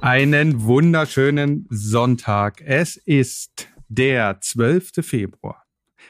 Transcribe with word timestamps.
Einen 0.00 0.62
wunderschönen 0.62 1.66
Sonntag. 1.68 2.62
Es 2.64 2.96
ist 2.96 3.68
der 3.88 4.40
12. 4.40 5.04
Februar. 5.06 5.64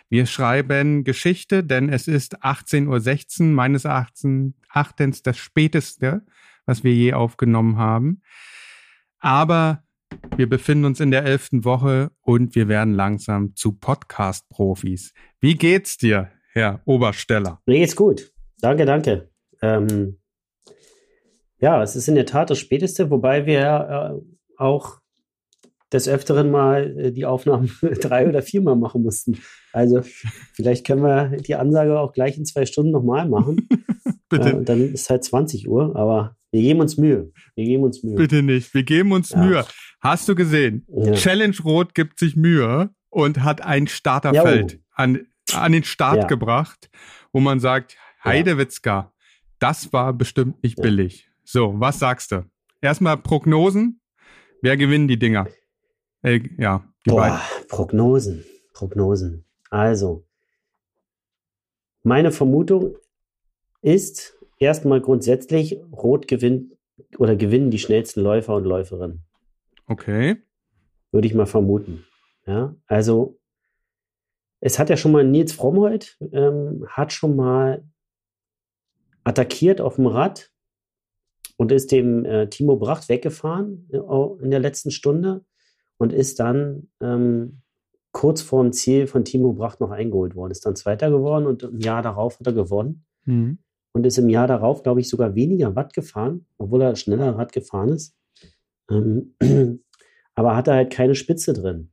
Wir 0.08 0.26
schreiben 0.26 1.02
Geschichte, 1.02 1.64
denn 1.64 1.88
es 1.88 2.06
ist 2.06 2.44
18.16 2.44 3.40
Uhr, 3.40 3.46
meines 3.48 3.84
Erachtens 3.84 5.22
das 5.22 5.38
späteste, 5.38 6.24
was 6.66 6.84
wir 6.84 6.94
je 6.94 7.14
aufgenommen 7.14 7.78
haben. 7.78 8.22
Aber 9.18 9.82
wir 10.36 10.48
befinden 10.48 10.84
uns 10.84 11.00
in 11.00 11.10
der 11.10 11.24
elften 11.24 11.64
Woche 11.64 12.12
und 12.20 12.54
wir 12.54 12.68
werden 12.68 12.94
langsam 12.94 13.56
zu 13.56 13.72
Podcast-Profis. 13.72 15.14
Wie 15.40 15.56
geht's 15.56 15.96
dir, 15.96 16.30
Herr 16.52 16.80
Obersteller? 16.84 17.60
Mir 17.66 17.78
geht's 17.78 17.96
gut. 17.96 18.32
Danke, 18.60 18.84
danke. 18.84 19.30
Ähm, 19.62 20.18
ja, 21.60 21.82
es 21.82 21.96
ist 21.96 22.08
in 22.08 22.14
der 22.14 22.26
Tat 22.26 22.50
das 22.50 22.58
Späteste, 22.58 23.10
wobei 23.10 23.46
wir 23.46 24.20
äh, 24.20 24.60
auch 24.60 25.00
des 25.92 26.08
Öfteren 26.08 26.50
mal 26.50 26.96
äh, 26.98 27.12
die 27.12 27.26
Aufnahmen 27.26 27.70
drei 28.00 28.28
oder 28.28 28.42
viermal 28.42 28.76
machen 28.76 29.02
mussten. 29.02 29.38
Also 29.72 30.02
vielleicht 30.54 30.86
können 30.86 31.02
wir 31.02 31.36
die 31.38 31.54
Ansage 31.54 31.98
auch 31.98 32.12
gleich 32.12 32.36
in 32.36 32.44
zwei 32.44 32.66
Stunden 32.66 32.92
nochmal 32.92 33.28
machen. 33.28 33.68
Bitte. 34.28 34.50
Äh, 34.50 34.64
dann 34.64 34.92
ist 34.92 35.10
halt 35.10 35.24
20 35.24 35.68
Uhr, 35.68 35.94
aber 35.96 36.36
wir 36.52 36.62
geben 36.62 36.80
uns 36.80 36.96
Mühe. 36.96 37.32
Wir 37.54 37.64
geben 37.64 37.84
uns 37.84 38.02
Mühe. 38.02 38.16
Bitte 38.16 38.42
nicht. 38.42 38.74
Wir 38.74 38.82
geben 38.82 39.12
uns 39.12 39.30
ja. 39.30 39.44
Mühe. 39.44 39.64
Hast 40.00 40.28
du 40.28 40.34
gesehen? 40.34 40.86
Ja. 40.88 41.12
Challenge 41.12 41.56
Rot 41.64 41.94
gibt 41.94 42.18
sich 42.18 42.36
Mühe 42.36 42.90
und 43.10 43.42
hat 43.42 43.60
ein 43.60 43.86
Starterfeld 43.86 44.72
ja, 44.72 44.78
oh. 44.78 44.92
an, 44.94 45.26
an 45.54 45.72
den 45.72 45.84
Start 45.84 46.28
gebracht, 46.28 46.90
wo 47.32 47.40
man 47.40 47.60
sagt, 47.60 47.96
Heidewitzka, 48.24 49.12
das 49.58 49.92
war 49.92 50.12
bestimmt 50.12 50.62
nicht 50.62 50.76
billig. 50.76 51.30
So, 51.44 51.74
was 51.78 51.98
sagst 51.98 52.32
du? 52.32 52.44
Erstmal 52.80 53.16
Prognosen. 53.16 54.00
Wer 54.62 54.76
gewinnen 54.76 55.08
die 55.08 55.18
Dinger? 55.18 55.48
Äh, 56.22 56.40
ja, 56.58 56.84
die 57.06 57.10
Boah, 57.10 57.20
beiden. 57.20 57.68
Prognosen. 57.68 58.44
Prognosen. 58.74 59.44
Also, 59.70 60.26
meine 62.02 62.30
Vermutung 62.30 62.96
ist 63.82 64.36
erstmal 64.58 65.00
grundsätzlich, 65.00 65.80
Rot 65.92 66.28
gewinnt 66.28 66.76
oder 67.18 67.36
gewinnen 67.36 67.70
die 67.70 67.78
schnellsten 67.78 68.20
Läufer 68.20 68.56
und 68.56 68.64
Läuferinnen. 68.64 69.24
Okay. 69.86 70.36
Würde 71.10 71.26
ich 71.26 71.34
mal 71.34 71.46
vermuten. 71.46 72.04
Ja, 72.46 72.74
also 72.86 73.39
es 74.60 74.78
hat 74.78 74.90
ja 74.90 74.96
schon 74.96 75.12
mal 75.12 75.24
Nils 75.24 75.52
Frommholt, 75.52 76.18
ähm, 76.32 76.86
hat 76.88 77.12
schon 77.12 77.36
mal 77.36 77.84
attackiert 79.24 79.80
auf 79.80 79.96
dem 79.96 80.06
Rad 80.06 80.50
und 81.56 81.72
ist 81.72 81.92
dem 81.92 82.24
äh, 82.24 82.48
Timo 82.48 82.76
Bracht 82.76 83.08
weggefahren 83.08 83.88
äh, 83.92 84.42
in 84.42 84.50
der 84.50 84.60
letzten 84.60 84.90
Stunde 84.90 85.44
und 85.98 86.12
ist 86.12 86.40
dann 86.40 86.88
ähm, 87.00 87.62
kurz 88.12 88.42
vor 88.42 88.62
dem 88.62 88.72
Ziel 88.72 89.06
von 89.06 89.24
Timo 89.24 89.52
Bracht 89.52 89.80
noch 89.80 89.90
eingeholt 89.90 90.34
worden. 90.34 90.52
Ist 90.52 90.66
dann 90.66 90.76
Zweiter 90.76 91.10
geworden 91.10 91.46
und 91.46 91.62
im 91.62 91.80
Jahr 91.80 92.02
darauf 92.02 92.38
hat 92.38 92.46
er 92.46 92.52
gewonnen. 92.52 93.04
Mhm. 93.24 93.58
Und 93.92 94.06
ist 94.06 94.18
im 94.18 94.28
Jahr 94.28 94.46
darauf, 94.46 94.82
glaube 94.82 95.00
ich, 95.00 95.08
sogar 95.08 95.34
weniger 95.34 95.74
Watt 95.74 95.94
gefahren, 95.94 96.46
obwohl 96.58 96.82
er 96.82 96.94
schneller 96.94 97.36
Rad 97.36 97.52
gefahren 97.52 97.88
ist. 97.90 98.16
Ähm, 98.88 99.34
aber 100.34 100.56
hatte 100.56 100.72
halt 100.72 100.90
keine 100.90 101.14
Spitze 101.14 101.52
drin. 101.52 101.90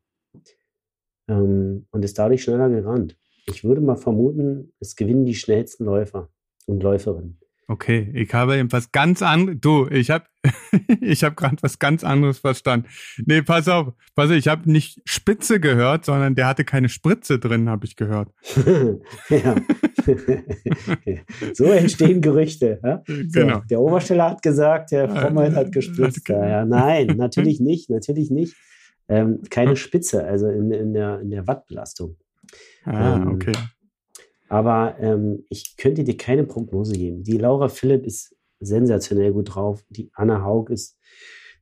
Ähm, 1.27 1.87
und 1.91 2.05
ist 2.05 2.17
dadurch 2.17 2.43
schneller 2.43 2.69
gerannt. 2.69 3.17
Ich 3.45 3.63
würde 3.63 3.81
mal 3.81 3.95
vermuten, 3.95 4.73
es 4.79 4.95
gewinnen 4.95 5.25
die 5.25 5.35
schnellsten 5.35 5.85
Läufer 5.85 6.29
und 6.65 6.83
Läuferinnen. 6.83 7.39
Okay, 7.69 8.09
ich 8.13 8.33
habe 8.33 8.57
eben 8.57 8.71
was 8.71 8.93
ganz 8.93 9.21
anderes. 9.21 9.59
Du, 9.59 9.87
ich 9.89 10.09
habe 10.09 10.25
ich 11.01 11.23
habe 11.23 11.35
gerade 11.35 11.57
was 11.61 11.79
ganz 11.79 12.03
anderes 12.03 12.39
verstanden. 12.39 12.87
Nee, 13.25 13.41
pass 13.41 13.67
auf, 13.67 13.93
pass 14.15 14.29
auf, 14.29 14.35
ich 14.37 14.47
habe 14.47 14.71
nicht 14.71 15.01
Spitze 15.03 15.59
gehört, 15.59 16.05
sondern 16.05 16.35
der 16.35 16.47
hatte 16.47 16.63
keine 16.63 16.87
Spritze 16.87 17.39
drin, 17.39 17.69
habe 17.69 17.85
ich 17.85 17.97
gehört. 17.97 18.29
ja. 19.29 19.55
so 21.53 21.65
entstehen 21.65 22.21
Gerüchte. 22.21 22.79
Ja? 22.83 23.03
So, 23.05 23.41
genau. 23.41 23.61
Der 23.69 23.81
Obersteller 23.81 24.29
hat 24.29 24.41
gesagt, 24.41 24.91
der 24.91 25.09
Frommheit 25.09 25.53
hat 25.53 25.73
gespritzt. 25.73 26.27
Ja, 26.29 26.65
nein, 26.65 27.07
natürlich 27.17 27.59
nicht, 27.59 27.89
natürlich 27.89 28.31
nicht. 28.31 28.55
Ähm, 29.09 29.41
keine 29.49 29.75
Spitze, 29.75 30.25
also 30.25 30.47
in, 30.47 30.71
in, 30.71 30.93
der, 30.93 31.21
in 31.21 31.29
der 31.29 31.47
Wattbelastung. 31.47 32.17
Ah, 32.83 33.15
ähm, 33.15 33.35
okay. 33.35 33.53
Aber 34.49 34.97
ähm, 34.99 35.45
ich 35.49 35.77
könnte 35.77 36.03
dir 36.03 36.17
keine 36.17 36.43
Prognose 36.43 36.93
geben. 36.93 37.23
Die 37.23 37.37
Laura 37.37 37.67
Philipp 37.69 38.05
ist 38.05 38.35
sensationell 38.59 39.33
gut 39.33 39.55
drauf. 39.55 39.83
Die 39.89 40.09
Anna 40.13 40.43
Haug 40.43 40.69
ist 40.69 40.97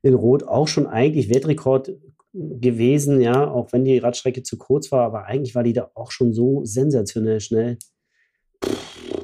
in 0.02 0.14
Rot 0.14 0.44
auch 0.44 0.68
schon 0.68 0.86
eigentlich 0.86 1.28
Weltrekord 1.28 1.92
gewesen, 2.32 3.20
ja, 3.20 3.50
auch 3.50 3.72
wenn 3.72 3.84
die 3.84 3.98
Radstrecke 3.98 4.42
zu 4.42 4.58
kurz 4.58 4.92
war, 4.92 5.04
aber 5.04 5.24
eigentlich 5.24 5.54
war 5.54 5.62
die 5.62 5.72
da 5.72 5.90
auch 5.94 6.10
schon 6.10 6.32
so 6.32 6.64
sensationell 6.64 7.40
schnell. 7.40 7.78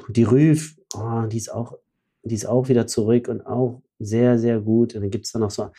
Die 0.09 0.23
Rüf, 0.23 0.75
oh, 0.95 1.27
die 1.27 1.37
ist 1.37 1.51
auch, 1.51 1.77
die 2.23 2.35
ist 2.35 2.45
auch 2.45 2.69
wieder 2.69 2.87
zurück 2.87 3.27
und 3.27 3.45
auch 3.45 3.81
sehr, 3.99 4.39
sehr 4.39 4.59
gut. 4.59 4.95
Und 4.95 5.01
dann 5.01 5.11
gibt 5.11 5.25
es 5.25 5.31
da 5.31 5.39
noch 5.39 5.51
so 5.51 5.69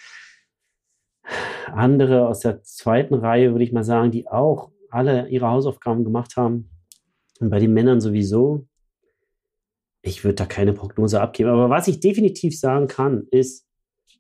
andere 1.72 2.28
aus 2.28 2.40
der 2.40 2.62
zweiten 2.62 3.14
Reihe, 3.14 3.52
würde 3.52 3.64
ich 3.64 3.72
mal 3.72 3.84
sagen, 3.84 4.10
die 4.10 4.28
auch 4.28 4.70
alle 4.90 5.28
ihre 5.28 5.48
Hausaufgaben 5.48 6.04
gemacht 6.04 6.36
haben. 6.36 6.70
Und 7.40 7.50
bei 7.50 7.58
den 7.58 7.72
Männern 7.72 8.00
sowieso. 8.00 8.66
Ich 10.02 10.22
würde 10.22 10.36
da 10.36 10.46
keine 10.46 10.72
Prognose 10.72 11.20
abgeben. 11.20 11.50
Aber 11.50 11.70
was 11.70 11.88
ich 11.88 12.00
definitiv 12.00 12.58
sagen 12.58 12.86
kann, 12.86 13.26
ist, 13.30 13.66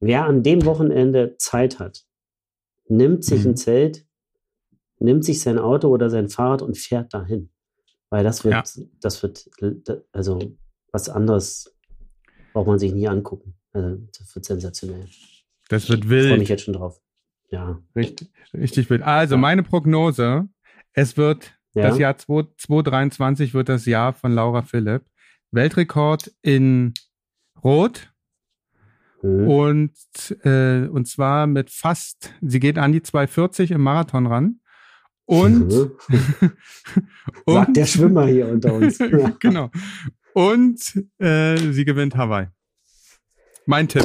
wer 0.00 0.24
an 0.24 0.42
dem 0.42 0.64
Wochenende 0.64 1.36
Zeit 1.38 1.78
hat, 1.78 2.04
nimmt 2.88 3.24
sich 3.24 3.44
mhm. 3.44 3.50
ein 3.50 3.56
Zelt, 3.56 4.06
nimmt 4.98 5.24
sich 5.24 5.40
sein 5.40 5.58
Auto 5.58 5.88
oder 5.88 6.10
sein 6.10 6.28
Fahrrad 6.28 6.62
und 6.62 6.76
fährt 6.76 7.12
dahin. 7.12 7.50
Weil 8.10 8.24
das 8.24 8.44
wird, 8.44 8.54
ja. 8.54 8.84
das 9.00 9.22
wird, 9.22 9.50
also 10.12 10.38
was 10.90 11.08
anderes 11.08 11.74
braucht 12.52 12.66
man 12.66 12.78
sich 12.78 12.94
nie 12.94 13.08
angucken. 13.08 13.54
Also 13.72 13.98
das 14.18 14.34
wird 14.34 14.44
sensationell. 14.44 15.06
Das 15.68 15.88
wird 15.88 16.08
wild. 16.08 16.24
Ich 16.24 16.28
freue 16.28 16.38
mich 16.38 16.48
jetzt 16.48 16.64
schon 16.64 16.74
drauf. 16.74 17.00
Ja. 17.50 17.80
Richtig, 17.94 18.30
richtig 18.52 18.90
wild. 18.90 19.02
Also 19.02 19.34
ja. 19.34 19.40
meine 19.40 19.62
Prognose, 19.62 20.48
es 20.92 21.16
wird 21.16 21.54
ja. 21.74 21.88
Das 21.88 21.98
Jahr 21.98 22.16
2023 22.16 23.52
wird 23.52 23.68
das 23.68 23.84
Jahr 23.84 24.12
von 24.12 24.32
Laura 24.32 24.62
Philipp. 24.62 25.02
Weltrekord 25.50 26.32
in 26.42 26.94
Rot. 27.62 28.12
Mhm. 29.22 29.48
Und, 29.48 29.92
äh, 30.44 30.86
und 30.86 31.08
zwar 31.08 31.46
mit 31.46 31.70
fast, 31.70 32.32
sie 32.40 32.60
geht 32.60 32.78
an 32.78 32.92
die 32.92 33.02
240 33.02 33.72
im 33.72 33.82
Marathon 33.82 34.26
ran. 34.26 34.60
Und, 35.26 35.72
mhm. 35.72 35.92
und 37.44 37.54
Sagt 37.54 37.76
der 37.76 37.86
Schwimmer 37.86 38.26
hier 38.26 38.48
unter 38.48 38.74
uns. 38.74 38.98
genau. 39.40 39.70
Und 40.32 40.80
äh, 41.18 41.56
sie 41.56 41.84
gewinnt 41.84 42.16
Hawaii. 42.16 42.48
Mein 43.66 43.88
Tipp. 43.88 44.04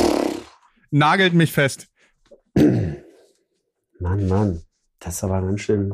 Nagelt 0.92 1.34
mich 1.34 1.52
fest. 1.52 1.88
Mann, 2.56 4.28
Mann. 4.28 4.62
Das 5.00 5.16
ist 5.16 5.24
aber 5.24 5.42
ganz 5.42 5.62
schön 5.62 5.94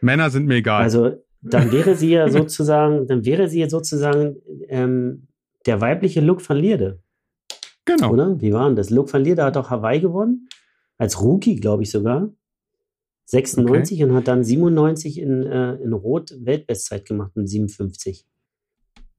Männer 0.00 0.30
sind 0.30 0.46
mir 0.46 0.56
egal. 0.56 0.82
Also 0.82 1.16
dann 1.40 1.72
wäre 1.72 1.96
sie 1.96 2.10
ja 2.10 2.28
sozusagen, 2.28 3.06
dann 3.08 3.24
wäre 3.24 3.48
sie 3.48 3.60
ja 3.60 3.68
sozusagen 3.68 4.36
ähm, 4.68 5.28
der 5.66 5.80
weibliche 5.80 6.20
Luke 6.20 6.46
van 6.48 6.56
Lierde. 6.56 7.02
Genau. 7.84 8.12
Oder? 8.12 8.40
Wie 8.40 8.52
war 8.52 8.66
denn 8.66 8.76
das? 8.76 8.90
Luke 8.90 9.12
van 9.12 9.24
Lierde 9.24 9.44
hat 9.44 9.56
doch 9.56 9.70
Hawaii 9.70 10.00
gewonnen. 10.00 10.48
Als 10.98 11.20
Rookie, 11.20 11.56
glaube 11.56 11.84
ich 11.84 11.90
sogar. 11.90 12.28
96 13.26 13.98
okay. 13.98 14.10
und 14.10 14.16
hat 14.16 14.28
dann 14.28 14.42
97 14.42 15.18
in, 15.18 15.42
äh, 15.44 15.74
in 15.74 15.92
Rot 15.92 16.34
Weltbestzeit 16.38 17.06
gemacht 17.06 17.32
in 17.36 17.46
57. 17.46 18.26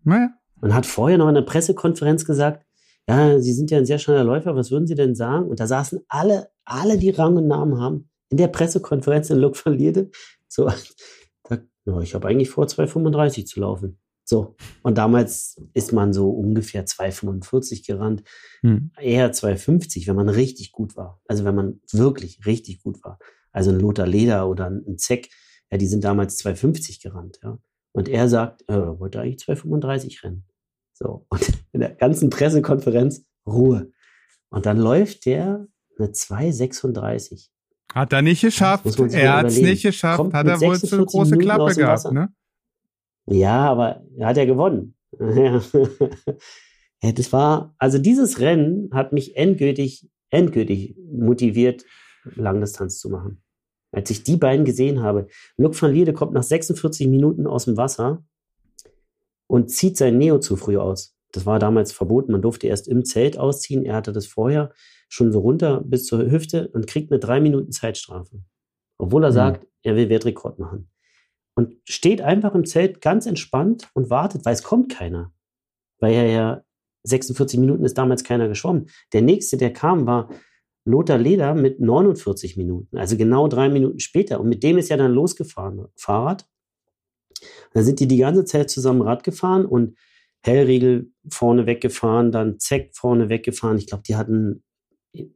Naja. 0.03 0.31
Und 0.61 0.73
hat 0.73 0.85
vorher 0.85 1.17
noch 1.17 1.29
in 1.29 1.35
der 1.35 1.43
Pressekonferenz 1.43 2.25
gesagt, 2.25 2.65
ja, 3.09 3.39
Sie 3.39 3.53
sind 3.53 3.71
ja 3.71 3.79
ein 3.79 3.85
sehr 3.85 3.99
schneller 3.99 4.23
Läufer, 4.23 4.55
was 4.55 4.71
würden 4.71 4.87
Sie 4.87 4.95
denn 4.95 5.15
sagen? 5.15 5.47
Und 5.47 5.59
da 5.59 5.67
saßen 5.67 6.01
alle, 6.07 6.49
alle, 6.63 6.97
die 6.97 7.09
Rang 7.09 7.37
und 7.37 7.47
Namen 7.47 7.79
haben, 7.79 8.09
in 8.29 8.37
der 8.37 8.47
Pressekonferenz 8.47 9.29
in 9.29 9.39
Luke 9.39 9.59
van 9.63 9.73
Lierde 9.73 10.11
so, 10.47 10.69
ja, 11.85 12.01
ich 12.01 12.13
habe 12.13 12.27
eigentlich 12.27 12.49
vor, 12.49 12.65
2,35 12.65 13.45
zu 13.45 13.59
laufen. 13.61 13.99
So, 14.25 14.55
und 14.83 14.99
damals 14.99 15.59
ist 15.73 15.91
man 15.91 16.13
so 16.13 16.29
ungefähr 16.29 16.85
2,45 16.85 17.87
gerannt, 17.87 18.23
hm. 18.61 18.91
eher 19.01 19.33
2,50, 19.33 20.05
wenn 20.05 20.15
man 20.15 20.29
richtig 20.29 20.71
gut 20.71 20.95
war. 20.95 21.19
Also 21.27 21.45
wenn 21.45 21.55
man 21.55 21.81
wirklich 21.91 22.45
richtig 22.45 22.83
gut 22.83 23.03
war. 23.03 23.17
Also 23.51 23.71
ein 23.71 23.79
Lothar 23.79 24.05
Leder 24.05 24.47
oder 24.47 24.67
ein 24.67 24.99
Zeck, 24.99 25.29
ja, 25.71 25.79
die 25.79 25.87
sind 25.87 26.03
damals 26.03 26.39
2,50 26.43 27.01
gerannt, 27.01 27.39
ja. 27.43 27.57
Und 27.91 28.07
er 28.07 28.29
sagt, 28.29 28.61
äh, 28.69 28.73
er 28.73 28.99
wollte 28.99 29.19
eigentlich 29.19 29.41
2,35 29.41 30.23
rennen. 30.23 30.45
So, 30.99 31.25
und 31.29 31.41
in 31.71 31.79
der 31.79 31.95
ganzen 31.95 32.29
Pressekonferenz 32.29 33.25
Ruhe. 33.47 33.91
Und 34.49 34.65
dann 34.65 34.77
läuft 34.77 35.25
der 35.25 35.67
eine 35.97 36.07
2,36. 36.09 37.49
Hat 37.93 38.13
er 38.13 38.21
nicht 38.21 38.41
geschafft. 38.41 38.85
Er 39.11 39.37
hat 39.37 39.47
es 39.47 39.59
nicht 39.59 39.83
geschafft. 39.83 40.17
Kommt 40.17 40.33
hat 40.33 40.47
er 40.47 40.61
wohl 40.61 40.75
so 40.75 40.95
eine 40.95 41.05
große 41.05 41.31
Minuten 41.31 41.45
Klappe 41.45 41.75
gehabt, 41.75 42.11
ne? 42.11 42.33
Ja, 43.25 43.69
aber 43.69 44.03
er 44.17 44.27
hat 44.27 44.37
ja 44.37 44.45
gewonnen. 44.45 44.95
ja, 45.19 45.61
das 47.11 47.33
war, 47.33 47.75
also 47.77 47.97
dieses 47.97 48.39
Rennen 48.39 48.89
hat 48.93 49.13
mich 49.13 49.35
endgültig, 49.35 50.09
endgültig 50.29 50.95
motiviert, 51.11 51.85
Langdistanz 52.23 52.99
zu 52.99 53.09
machen. 53.09 53.41
Als 53.91 54.09
ich 54.11 54.23
die 54.23 54.37
beiden 54.37 54.65
gesehen 54.65 55.01
habe, 55.01 55.27
Luc 55.57 55.79
van 55.79 55.93
Lierde 55.93 56.13
kommt 56.13 56.33
nach 56.33 56.43
46 56.43 57.07
Minuten 57.07 57.47
aus 57.47 57.65
dem 57.65 57.77
Wasser 57.77 58.23
und 59.49 59.71
zieht 59.71 59.97
sein 59.97 60.17
Neo 60.17 60.39
zu 60.39 60.55
früh 60.55 60.77
aus. 60.77 61.17
Das 61.31 61.45
war 61.45 61.59
damals 61.59 61.91
verboten. 61.91 62.31
Man 62.31 62.41
durfte 62.41 62.67
erst 62.67 62.87
im 62.87 63.03
Zelt 63.03 63.37
ausziehen. 63.37 63.83
Er 63.83 63.95
hatte 63.95 64.13
das 64.13 64.27
vorher 64.27 64.71
schon 65.09 65.31
so 65.31 65.39
runter 65.39 65.81
bis 65.83 66.05
zur 66.05 66.29
Hüfte 66.29 66.69
und 66.69 66.87
kriegt 66.87 67.11
eine 67.11 67.19
drei 67.19 67.39
Minuten 67.39 67.71
Zeitstrafe. 67.71 68.43
Obwohl 68.99 69.23
er 69.23 69.31
mhm. 69.31 69.35
sagt, 69.35 69.67
er 69.81 69.95
will 69.95 70.09
Weltrekord 70.09 70.59
machen. 70.59 70.91
Und 71.55 71.75
steht 71.83 72.21
einfach 72.21 72.53
im 72.53 72.65
Zelt 72.65 73.01
ganz 73.01 73.25
entspannt 73.25 73.89
und 73.93 74.09
wartet, 74.09 74.45
weil 74.45 74.53
es 74.53 74.63
kommt 74.63 74.91
keiner. 74.91 75.33
Weil 75.99 76.13
er 76.13 76.27
ja 76.27 76.63
46 77.03 77.59
Minuten 77.59 77.85
ist 77.85 77.97
damals 77.97 78.23
keiner 78.23 78.47
geschwommen. 78.47 78.89
Der 79.13 79.23
nächste, 79.23 79.57
der 79.57 79.73
kam, 79.73 80.05
war 80.05 80.29
Lothar 80.85 81.17
Leder 81.17 81.55
mit 81.55 81.79
49 81.79 82.55
Minuten, 82.55 82.97
also 82.97 83.17
genau 83.17 83.47
drei 83.47 83.69
Minuten 83.69 83.99
später. 83.99 84.39
Und 84.39 84.47
mit 84.47 84.63
dem 84.63 84.77
ist 84.77 84.89
ja 84.89 84.97
dann 84.97 85.11
losgefahren, 85.11 85.87
Fahrrad. 85.95 86.47
Da 87.73 87.83
sind 87.83 87.99
die 87.99 88.07
die 88.07 88.17
ganze 88.17 88.45
Zeit 88.45 88.69
zusammen 88.69 89.01
Rad 89.01 89.23
gefahren 89.23 89.65
und 89.65 89.97
Hellriegel 90.41 91.11
vorne 91.29 91.65
weggefahren, 91.65 92.31
dann 92.31 92.59
Zeck 92.59 92.95
vorne 92.95 93.29
weggefahren. 93.29 93.77
Ich 93.77 93.87
glaube, 93.87 94.03
die 94.07 94.15
hatten, 94.15 94.63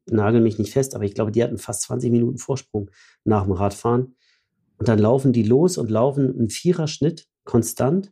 nagel 0.06 0.42
mich 0.42 0.58
nicht 0.58 0.72
fest, 0.72 0.96
aber 0.96 1.04
ich 1.04 1.14
glaube, 1.14 1.32
die 1.32 1.44
hatten 1.44 1.58
fast 1.58 1.84
20 1.84 2.12
Minuten 2.12 2.38
Vorsprung 2.38 2.90
nach 3.26 3.44
dem 3.44 3.52
Radfahren. 3.52 4.16
Und 4.78 4.88
dann 4.88 5.00
laufen 5.00 5.34
die 5.34 5.44
los 5.44 5.78
und 5.78 5.92
laufen 5.92 6.34
einen 6.34 6.50
Viererschnitt 6.50 7.28
konstant. 7.44 8.12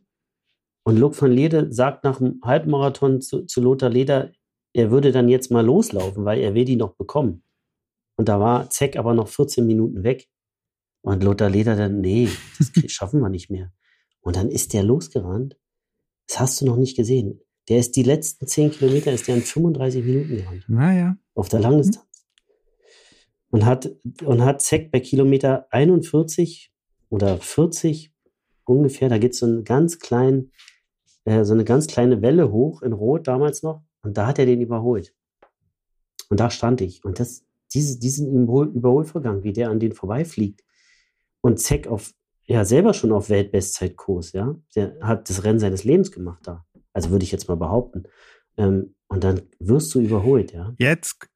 Und 0.84 0.98
Luc 0.98 1.20
van 1.20 1.32
Lede 1.32 1.72
sagt 1.72 2.04
nach 2.04 2.18
dem 2.18 2.40
Halbmarathon 2.44 3.20
zu, 3.20 3.44
zu 3.46 3.60
Lothar 3.60 3.90
Leder, 3.90 4.32
er 4.74 4.90
würde 4.90 5.12
dann 5.12 5.28
jetzt 5.28 5.50
mal 5.50 5.64
loslaufen, 5.64 6.24
weil 6.24 6.40
er 6.40 6.54
will 6.54 6.64
die 6.64 6.76
noch 6.76 6.94
bekommen. 6.94 7.42
Und 8.16 8.28
da 8.28 8.40
war 8.40 8.70
Zeck 8.70 8.96
aber 8.96 9.14
noch 9.14 9.28
14 9.28 9.66
Minuten 9.66 10.02
weg. 10.02 10.28
Und 11.02 11.22
Lothar 11.22 11.50
Leder 11.50 11.76
dann, 11.76 12.00
nee, 12.00 12.28
das 12.58 12.70
schaffen 12.92 13.20
wir 13.20 13.28
nicht 13.28 13.50
mehr. 13.50 13.72
Und 14.22 14.36
dann 14.36 14.48
ist 14.48 14.72
der 14.72 14.82
losgerannt. 14.82 15.58
Das 16.28 16.40
hast 16.40 16.60
du 16.60 16.64
noch 16.64 16.76
nicht 16.76 16.96
gesehen. 16.96 17.40
Der 17.68 17.78
ist 17.78 17.96
die 17.96 18.02
letzten 18.02 18.46
10 18.46 18.72
Kilometer, 18.72 19.12
ist 19.12 19.28
der 19.28 19.36
in 19.36 19.42
35 19.42 20.04
Minuten 20.04 20.36
gerannt. 20.36 20.64
Naja. 20.68 21.16
Auf 21.34 21.48
der 21.48 21.60
Langdistanz. 21.60 22.06
Und 23.50 23.66
hat, 23.66 23.90
und 24.24 24.42
hat 24.42 24.62
Zeck 24.62 24.90
bei 24.90 25.00
Kilometer 25.00 25.66
41 25.70 26.72
oder 27.10 27.36
40 27.36 28.12
ungefähr, 28.64 29.08
da 29.08 29.18
geht 29.18 29.34
so 29.34 29.46
einen 29.46 29.64
ganz 29.64 29.98
kleinen, 29.98 30.52
äh, 31.24 31.44
so 31.44 31.52
eine 31.52 31.64
ganz 31.64 31.86
kleine 31.86 32.22
Welle 32.22 32.50
hoch 32.50 32.82
in 32.82 32.92
Rot 32.92 33.28
damals 33.28 33.62
noch. 33.62 33.82
Und 34.02 34.16
da 34.16 34.26
hat 34.26 34.38
er 34.38 34.46
den 34.46 34.60
überholt. 34.60 35.14
Und 36.28 36.40
da 36.40 36.50
stand 36.50 36.80
ich. 36.80 37.04
Und 37.04 37.20
das, 37.20 37.44
diese, 37.72 37.98
diesen 37.98 38.30
Überholvorgang, 38.32 39.44
wie 39.44 39.52
der 39.52 39.70
an 39.70 39.80
den 39.80 39.92
vorbeifliegt 39.92 40.62
und 41.40 41.60
Zeck 41.60 41.86
auf, 41.86 42.12
ja, 42.52 42.66
selber 42.66 42.92
schon 42.92 43.12
auf 43.12 43.30
Weltbestzeitkurs, 43.30 44.32
ja, 44.32 44.54
der 44.76 44.98
hat 45.00 45.30
das 45.30 45.42
Rennen 45.42 45.58
seines 45.58 45.84
Lebens 45.84 46.12
gemacht 46.12 46.40
da. 46.44 46.66
Also 46.92 47.10
würde 47.10 47.24
ich 47.24 47.32
jetzt 47.32 47.48
mal 47.48 47.56
behaupten. 47.56 48.02
Ähm, 48.58 48.94
und 49.08 49.24
dann 49.24 49.40
wirst 49.58 49.94
du 49.94 50.00
überholt, 50.00 50.52
ja. 50.52 50.74
Jetzt. 50.78 51.28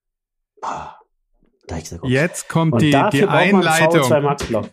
Boah. 0.60 0.98
Jetzt 2.04 2.48
kommt 2.48 2.80
die, 2.80 2.90
die 3.12 3.24
Einleitung. 3.24 4.12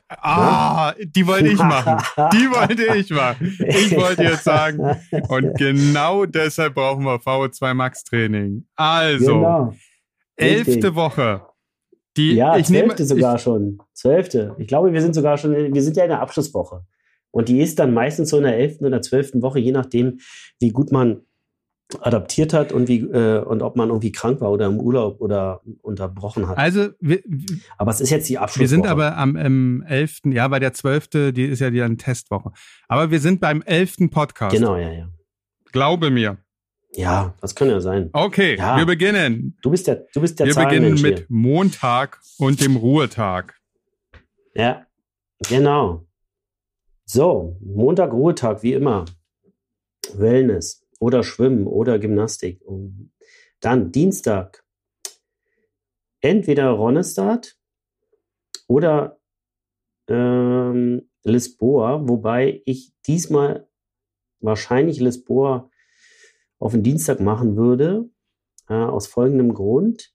Ah, 0.09 0.93
ja? 0.95 1.05
die 1.05 1.25
wollte 1.25 1.47
ich 1.47 1.57
machen. 1.57 1.97
Die 2.33 2.51
wollte 2.51 2.95
ich 2.95 3.09
machen. 3.09 3.57
Ich 3.59 3.95
wollte 3.95 4.23
jetzt 4.23 4.43
sagen. 4.43 5.01
Und 5.27 5.53
genau 5.57 6.25
deshalb 6.27 6.75
brauchen 6.75 7.03
wir 7.03 7.15
VO2 7.15 7.73
Max 7.73 8.03
Training. 8.03 8.67
Also, 8.75 9.33
genau. 9.33 9.73
elfte 10.35 10.93
Woche. 10.93 11.41
Die, 12.17 12.33
ja, 12.33 12.57
ich 12.57 12.67
zwölfte 12.67 13.03
nehme, 13.03 13.05
sogar 13.05 13.35
ich, 13.35 13.41
schon. 13.41 13.79
Zwölfte. 13.93 14.55
Ich 14.59 14.67
glaube, 14.67 14.93
wir 14.93 15.01
sind 15.01 15.15
sogar 15.15 15.37
schon, 15.37 15.73
wir 15.73 15.81
sind 15.81 15.97
ja 15.97 16.03
in 16.03 16.09
der 16.09 16.21
Abschlusswoche. 16.21 16.85
Und 17.31 17.49
die 17.49 17.61
ist 17.61 17.79
dann 17.79 17.93
meistens 17.93 18.29
so 18.29 18.37
in 18.37 18.43
der 18.43 18.57
elften 18.57 18.85
oder 18.85 19.01
zwölften 19.01 19.41
Woche, 19.41 19.59
je 19.59 19.71
nachdem, 19.71 20.19
wie 20.59 20.69
gut 20.69 20.91
man 20.91 21.21
adaptiert 22.01 22.53
hat 22.53 22.71
und 22.71 22.87
wie 22.87 23.01
äh, 23.01 23.43
und 23.43 23.61
ob 23.61 23.75
man 23.75 23.89
irgendwie 23.89 24.11
krank 24.11 24.41
war 24.41 24.51
oder 24.51 24.67
im 24.67 24.79
Urlaub 24.79 25.19
oder 25.21 25.61
unterbrochen 25.81 26.47
hat. 26.47 26.57
Also 26.57 26.89
wir, 26.99 27.21
aber 27.77 27.91
es 27.91 28.01
ist 28.01 28.09
jetzt 28.09 28.29
die 28.29 28.37
Abschlusswoche. 28.37 28.61
Wir 28.61 28.67
sind 28.69 28.87
aber 28.87 29.17
am 29.17 29.35
ähm, 29.35 29.83
11. 29.87 30.21
Ja, 30.25 30.47
bei 30.47 30.59
der 30.59 30.73
12. 30.73 31.33
die 31.33 31.45
ist 31.45 31.59
ja 31.59 31.69
die 31.69 31.97
Testwoche. 31.97 32.51
Aber 32.87 33.11
wir 33.11 33.19
sind 33.19 33.41
beim 33.41 33.61
11. 33.61 34.09
Podcast. 34.11 34.55
Genau, 34.55 34.75
ja, 34.75 34.91
ja. 34.91 35.09
Glaube 35.71 36.09
mir. 36.09 36.37
Ja, 36.95 37.33
das 37.41 37.55
kann 37.55 37.69
ja 37.69 37.79
sein. 37.81 38.09
Okay, 38.13 38.57
ja. 38.57 38.77
wir 38.77 38.85
beginnen. 38.85 39.57
Du 39.61 39.71
bist 39.71 39.87
der 39.87 40.05
du 40.13 40.21
bist 40.21 40.39
der 40.39 40.47
Wir 40.47 40.55
beginnen 40.55 41.01
mit 41.01 41.19
hier. 41.19 41.25
Montag 41.29 42.19
und 42.37 42.61
dem 42.61 42.75
Ruhetag. 42.75 43.55
Ja. 44.53 44.85
Genau. 45.49 46.05
So, 47.05 47.57
Montag 47.61 48.13
Ruhetag 48.13 48.63
wie 48.63 48.73
immer. 48.73 49.05
Wellness 50.13 50.85
oder 50.99 51.23
Schwimmen 51.23 51.67
oder 51.67 51.99
Gymnastik. 51.99 52.61
Und 52.61 53.11
dann 53.59 53.91
Dienstag 53.91 54.63
entweder 56.21 56.69
Ronnestad 56.69 57.57
oder 58.67 59.19
ähm, 60.07 61.09
Lisboa, 61.23 62.07
wobei 62.07 62.61
ich 62.65 62.93
diesmal 63.07 63.67
wahrscheinlich 64.39 64.99
Lisboa 64.99 65.69
auf 66.59 66.71
den 66.73 66.83
Dienstag 66.83 67.19
machen 67.19 67.55
würde, 67.57 68.09
äh, 68.69 68.73
aus 68.73 69.07
folgendem 69.07 69.53
Grund. 69.53 70.13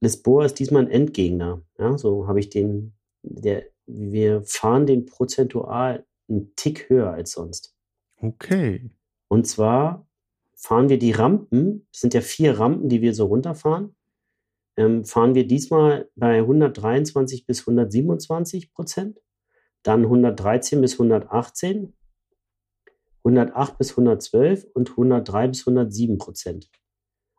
Lisboa 0.00 0.44
ist 0.44 0.58
diesmal 0.58 0.84
ein 0.84 0.90
Endgegner. 0.90 1.62
Ja, 1.78 1.96
so 1.98 2.26
habe 2.26 2.40
ich 2.40 2.50
den, 2.50 2.94
der, 3.22 3.64
wir 3.86 4.42
fahren 4.44 4.86
den 4.86 5.06
prozentual 5.06 6.06
einen 6.28 6.54
Tick 6.56 6.88
höher 6.88 7.10
als 7.10 7.32
sonst. 7.32 7.74
Okay. 8.20 8.90
Und 9.28 9.46
zwar 9.46 10.06
fahren 10.54 10.88
wir 10.88 10.98
die 10.98 11.12
Rampen, 11.12 11.86
das 11.92 12.00
sind 12.00 12.14
ja 12.14 12.20
vier 12.20 12.58
Rampen, 12.58 12.88
die 12.88 13.02
wir 13.02 13.14
so 13.14 13.26
runterfahren, 13.26 13.94
ähm, 14.76 15.04
fahren 15.04 15.34
wir 15.34 15.46
diesmal 15.46 16.08
bei 16.16 16.38
123 16.38 17.46
bis 17.46 17.60
127 17.60 18.72
Prozent, 18.72 19.20
dann 19.82 20.02
113 20.02 20.80
bis 20.80 20.94
118, 20.94 21.94
108 23.24 23.78
bis 23.78 23.90
112 23.92 24.66
und 24.74 24.90
103 24.90 25.48
bis 25.48 25.66
107 25.66 26.18
Prozent. 26.18 26.70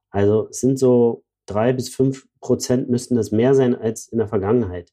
Also 0.10 0.48
es 0.50 0.60
sind 0.60 0.80
so 0.80 1.24
drei 1.46 1.74
bis 1.74 1.90
fünf 1.90 2.28
Prozent 2.40 2.90
müssten 2.90 3.16
das 3.16 3.32
mehr 3.32 3.54
sein 3.56 3.76
als 3.76 4.08
in 4.08 4.18
der 4.18 4.28
Vergangenheit. 4.28 4.92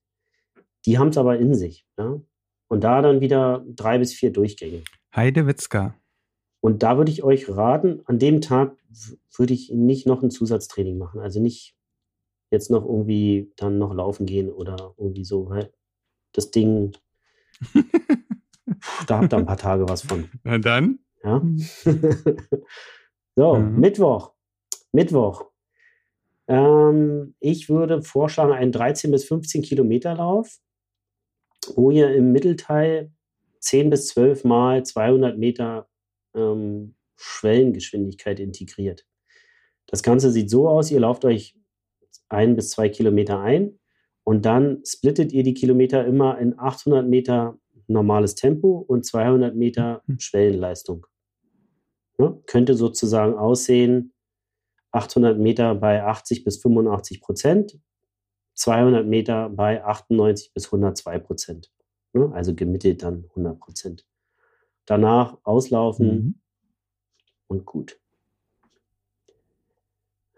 Die 0.84 0.98
haben 0.98 1.08
es 1.08 1.18
aber 1.18 1.38
in 1.38 1.54
sich. 1.54 1.86
Ja? 1.98 2.20
Und 2.68 2.84
da 2.84 3.02
dann 3.02 3.20
wieder 3.20 3.64
drei 3.68 3.98
bis 3.98 4.12
vier 4.12 4.32
Durchgänge. 4.32 4.82
Heidewitzka. 5.14 5.94
Und 6.60 6.82
da 6.82 6.96
würde 6.96 7.10
ich 7.10 7.22
euch 7.22 7.48
raten, 7.48 8.02
an 8.04 8.18
dem 8.18 8.40
Tag 8.40 8.76
würde 9.36 9.52
ich 9.52 9.70
nicht 9.70 10.06
noch 10.06 10.22
ein 10.22 10.30
Zusatztraining 10.30 10.96
machen. 10.96 11.20
Also 11.20 11.40
nicht 11.40 11.76
jetzt 12.50 12.70
noch 12.70 12.84
irgendwie 12.84 13.52
dann 13.56 13.78
noch 13.78 13.94
laufen 13.94 14.26
gehen 14.26 14.50
oder 14.50 14.94
irgendwie 14.96 15.24
so, 15.24 15.48
weil 15.48 15.72
das 16.32 16.50
Ding, 16.50 16.92
da 19.06 19.18
habt 19.18 19.32
ihr 19.32 19.38
ein 19.38 19.46
paar 19.46 19.56
Tage 19.56 19.88
was 19.88 20.02
von. 20.02 20.28
Na 20.44 20.58
dann. 20.58 20.98
Ja. 21.24 21.42
so, 23.36 23.56
mhm. 23.56 23.80
Mittwoch. 23.80 24.32
Mittwoch. 24.92 25.50
Ähm, 26.48 27.34
ich 27.40 27.68
würde 27.68 28.02
vorschlagen, 28.02 28.52
einen 28.52 28.72
13 28.72 29.10
bis 29.10 29.24
15 29.24 29.62
Kilometer 29.62 30.14
Lauf, 30.14 30.58
wo 31.76 31.90
ihr 31.90 32.14
im 32.14 32.32
Mittelteil 32.32 33.12
10 33.60 33.90
bis 33.90 34.08
12 34.08 34.44
Mal 34.44 34.84
200 34.84 35.38
Meter 35.38 35.88
ähm, 36.34 36.96
Schwellengeschwindigkeit 37.16 38.40
integriert. 38.40 39.06
Das 39.86 40.02
Ganze 40.02 40.30
sieht 40.30 40.50
so 40.50 40.68
aus, 40.68 40.90
ihr 40.90 41.00
lauft 41.00 41.24
euch 41.24 41.56
ein 42.28 42.56
bis 42.56 42.70
zwei 42.70 42.88
Kilometer 42.88 43.40
ein 43.40 43.78
und 44.24 44.44
dann 44.44 44.82
splittet 44.84 45.32
ihr 45.32 45.42
die 45.42 45.54
Kilometer 45.54 46.04
immer 46.04 46.38
in 46.38 46.58
800 46.58 47.06
Meter 47.06 47.58
normales 47.92 48.34
Tempo 48.34 48.78
und 48.86 49.04
200 49.04 49.54
Meter 49.54 50.02
mhm. 50.06 50.18
Schwellenleistung. 50.18 51.06
Ja, 52.18 52.36
könnte 52.46 52.74
sozusagen 52.74 53.34
aussehen, 53.34 54.12
800 54.92 55.38
Meter 55.38 55.74
bei 55.74 56.04
80 56.04 56.44
bis 56.44 56.60
85 56.60 57.20
Prozent, 57.20 57.78
200 58.54 59.06
Meter 59.06 59.48
bei 59.48 59.82
98 59.84 60.52
bis 60.52 60.66
102 60.66 61.18
Prozent. 61.18 61.72
Ja, 62.14 62.30
also 62.32 62.54
gemittelt 62.54 63.02
dann 63.02 63.24
100 63.30 63.58
Prozent 63.58 64.06
danach 64.86 65.38
auslaufen 65.44 66.06
mhm. 66.06 66.40
und 67.46 67.64
gut. 67.64 68.00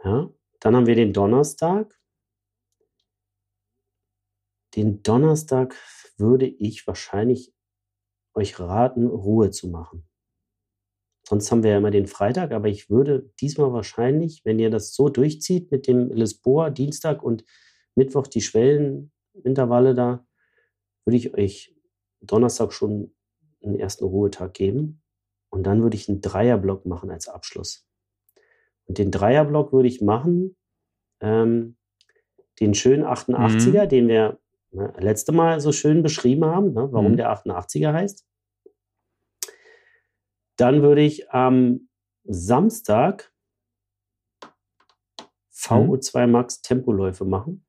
Ja, 0.04 0.30
dann 0.61 0.76
haben 0.76 0.87
wir 0.87 0.94
den 0.94 1.12
Donnerstag. 1.12 1.99
Den 4.75 5.02
Donnerstag 5.02 5.75
würde 6.16 6.47
ich 6.47 6.87
wahrscheinlich 6.87 7.52
euch 8.35 8.59
raten, 8.59 9.07
Ruhe 9.07 9.50
zu 9.50 9.69
machen. 9.69 10.09
Sonst 11.26 11.50
haben 11.50 11.62
wir 11.62 11.71
ja 11.71 11.78
immer 11.78 11.90
den 11.90 12.07
Freitag, 12.07 12.52
aber 12.52 12.69
ich 12.69 12.90
würde 12.90 13.31
diesmal 13.40 13.73
wahrscheinlich, 13.73 14.45
wenn 14.45 14.59
ihr 14.59 14.71
das 14.71 14.95
so 14.95 15.09
durchzieht 15.09 15.71
mit 15.71 15.87
dem 15.87 16.11
Lisboa 16.11 16.71
Dienstag 16.71 17.23
und 17.23 17.45
Mittwoch 17.95 18.26
die 18.26 18.43
Schwellenintervalle 18.43 19.95
da, 19.95 20.26
würde 21.07 21.16
ich 21.16 21.35
euch 21.35 21.75
Donnerstag 22.21 22.73
schon 22.73 23.14
einen 23.62 23.78
ersten 23.78 24.04
Ruhetag 24.04 24.52
geben 24.52 25.02
und 25.50 25.62
dann 25.62 25.83
würde 25.83 25.97
ich 25.97 26.09
einen 26.09 26.21
Dreierblock 26.21 26.85
machen 26.85 27.11
als 27.11 27.28
Abschluss. 27.28 27.88
Und 28.87 28.99
den 28.99 29.11
Dreierblock 29.11 29.73
würde 29.73 29.88
ich 29.88 30.02
machen, 30.02 30.57
ähm, 31.21 31.76
den 32.61 32.75
schönen 32.75 33.04
88er, 33.04 33.85
mhm. 33.85 33.88
den 33.88 34.09
wir 34.09 34.40
ne, 34.75 34.93
letzte 34.99 35.33
Mal 35.33 35.61
so 35.61 35.73
schön 35.73 36.02
beschrieben 36.02 36.45
haben, 36.45 36.73
ne, 36.73 36.88
warum 36.93 37.12
mhm. 37.12 37.16
der 37.16 37.31
88er 37.33 37.93
heißt. 37.93 38.26
Dann 40.57 40.83
würde 40.83 41.02
ich 41.02 41.31
am 41.31 41.88
Samstag 42.25 43.33
VO2 45.52 46.26
Max 46.26 46.62
Tempoläufe 46.62 47.25
machen. 47.25 47.66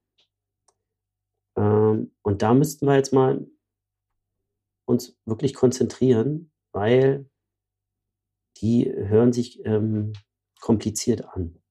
Ähm, 1.56 2.12
und 2.22 2.42
da 2.42 2.54
müssten 2.54 2.86
wir 2.86 2.96
jetzt 2.96 3.14
mal 3.14 3.48
uns 4.86 5.18
wirklich 5.26 5.54
konzentrieren, 5.54 6.52
weil 6.72 7.30
die 8.58 8.86
hören 8.86 9.34
sich 9.34 9.66
ähm, 9.66 10.14
kompliziert 10.60 11.26
an. 11.26 11.62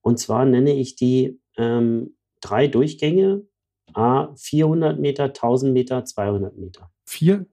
Und 0.00 0.18
zwar 0.18 0.44
nenne 0.44 0.74
ich 0.74 0.96
die 0.96 1.40
ähm, 1.56 2.16
drei 2.40 2.68
Durchgänge, 2.68 3.46
A 3.94 4.34
400 4.36 4.98
Meter, 4.98 5.24
1000 5.24 5.72
Meter, 5.72 6.04
200 6.04 6.56
Meter. 6.56 6.90
Vier, 7.04 7.46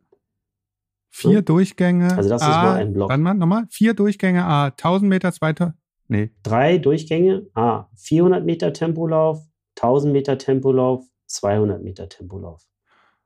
vier 1.09 1.37
hm? 1.37 1.45
Durchgänge. 1.45 2.15
Also 2.15 2.29
das 2.29 2.41
A, 2.41 2.47
ist 2.47 2.55
mal 2.55 2.75
ein 2.75 2.93
Block. 2.93 3.09
Warte 3.09 3.21
mal, 3.21 3.33
nochmal. 3.33 3.65
Vier 3.69 3.93
Durchgänge, 3.93 4.43
A 4.43 4.65
1000 4.67 5.09
Meter, 5.09 5.31
2000, 5.31 5.75
nee. 6.07 6.31
Drei 6.43 6.77
Durchgänge, 6.77 7.47
A 7.53 7.89
400 7.95 8.45
Meter 8.45 8.73
Tempolauf, 8.73 9.45
1000 9.77 10.13
Meter 10.13 10.37
Tempolauf, 10.37 11.05
200 11.27 11.81
Meter 11.83 12.09
Tempolauf. 12.09 12.63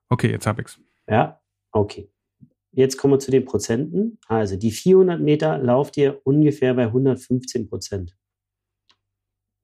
Okay, 0.09 0.31
jetzt 0.31 0.47
hab 0.47 0.59
ich's. 0.59 0.79
Ja, 1.09 1.41
okay. 1.71 2.09
Jetzt 2.71 2.97
kommen 2.97 3.15
wir 3.15 3.19
zu 3.19 3.31
den 3.31 3.45
Prozenten. 3.45 4.19
Also 4.27 4.55
die 4.55 4.71
400 4.71 5.19
Meter 5.19 5.57
lauft 5.57 5.97
ihr 5.97 6.21
ungefähr 6.25 6.73
bei 6.75 6.83
115 6.83 7.67
Prozent. 7.67 8.15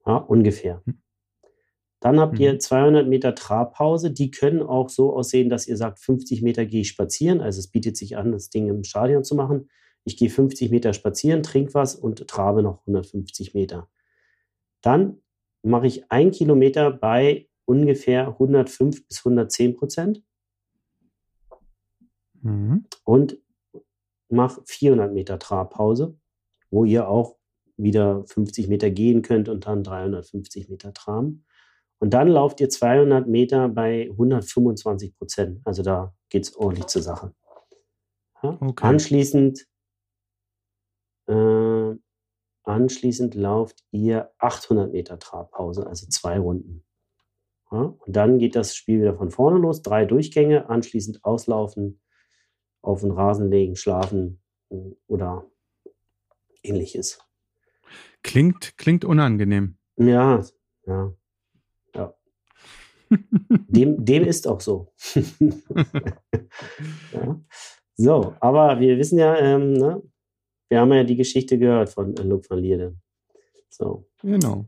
Ja, 0.04 0.16
ungefähr. 0.16 0.82
Hm. 0.84 1.03
Dann 2.04 2.20
habt 2.20 2.38
ihr 2.38 2.58
200 2.58 3.04
mhm. 3.04 3.08
Meter 3.08 3.34
Trabpause. 3.34 4.10
Die 4.10 4.30
können 4.30 4.62
auch 4.62 4.90
so 4.90 5.16
aussehen, 5.16 5.48
dass 5.48 5.66
ihr 5.66 5.78
sagt, 5.78 6.00
50 6.00 6.42
Meter 6.42 6.66
gehe 6.66 6.82
ich 6.82 6.88
spazieren. 6.88 7.40
Also 7.40 7.60
es 7.60 7.68
bietet 7.68 7.96
sich 7.96 8.18
an, 8.18 8.30
das 8.30 8.50
Ding 8.50 8.68
im 8.68 8.84
Stadion 8.84 9.24
zu 9.24 9.34
machen. 9.34 9.70
Ich 10.04 10.18
gehe 10.18 10.28
50 10.28 10.70
Meter 10.70 10.92
spazieren, 10.92 11.42
trinke 11.42 11.72
was 11.72 11.94
und 11.94 12.28
trabe 12.28 12.62
noch 12.62 12.80
150 12.80 13.54
Meter. 13.54 13.88
Dann 14.82 15.22
mache 15.62 15.86
ich 15.86 16.10
ein 16.10 16.30
Kilometer 16.30 16.90
bei 16.90 17.48
ungefähr 17.64 18.28
105 18.28 19.08
bis 19.08 19.20
110 19.20 19.74
Prozent 19.74 20.22
mhm. 22.42 22.84
und 23.04 23.38
mache 24.28 24.60
400 24.66 25.10
Meter 25.10 25.38
Trabpause, 25.38 26.18
wo 26.70 26.84
ihr 26.84 27.08
auch 27.08 27.38
wieder 27.78 28.26
50 28.26 28.68
Meter 28.68 28.90
gehen 28.90 29.22
könnt 29.22 29.48
und 29.48 29.66
dann 29.66 29.82
350 29.82 30.68
Meter 30.68 30.92
traben. 30.92 31.46
Und 31.98 32.10
dann 32.12 32.28
lauft 32.28 32.60
ihr 32.60 32.68
200 32.68 33.26
Meter 33.28 33.68
bei 33.68 34.08
125 34.10 35.16
Prozent. 35.16 35.60
Also 35.64 35.82
da 35.82 36.14
geht 36.28 36.44
es 36.44 36.56
ordentlich 36.56 36.86
zur 36.86 37.02
Sache. 37.02 37.34
Ja? 38.42 38.58
Okay. 38.60 38.86
Anschließend, 38.86 39.66
äh, 41.26 41.94
anschließend 42.64 43.34
lauft 43.34 43.84
ihr 43.90 44.30
800 44.38 44.92
Meter 44.92 45.18
Trabpause, 45.18 45.86
also 45.86 46.06
zwei 46.08 46.38
Runden. 46.38 46.84
Ja? 47.70 47.94
Und 47.98 48.16
dann 48.16 48.38
geht 48.38 48.54
das 48.56 48.74
Spiel 48.74 49.00
wieder 49.00 49.16
von 49.16 49.30
vorne 49.30 49.58
los. 49.58 49.82
Drei 49.82 50.04
Durchgänge, 50.04 50.68
anschließend 50.68 51.24
auslaufen, 51.24 52.00
auf 52.82 53.00
den 53.00 53.12
Rasen 53.12 53.50
legen, 53.50 53.76
schlafen 53.76 54.42
äh, 54.70 54.94
oder 55.06 55.50
ähnliches. 56.62 57.18
Klingt, 58.22 58.76
klingt 58.78 59.04
unangenehm. 59.04 59.76
Ja, 59.96 60.42
ja. 60.86 61.12
Dem, 63.68 64.04
dem 64.04 64.24
ist 64.24 64.46
auch 64.46 64.60
so. 64.60 64.92
ja. 67.12 67.40
So, 67.96 68.34
aber 68.40 68.80
wir 68.80 68.98
wissen 68.98 69.18
ja, 69.18 69.36
ähm, 69.38 69.74
ne? 69.74 70.02
wir 70.68 70.80
haben 70.80 70.92
ja 70.92 71.04
die 71.04 71.16
Geschichte 71.16 71.58
gehört 71.58 71.90
von 71.90 72.16
äh, 72.16 72.22
Luke 72.22 72.48
van 72.48 72.58
Lierde. 72.58 72.96
So. 73.68 74.08
Genau. 74.22 74.66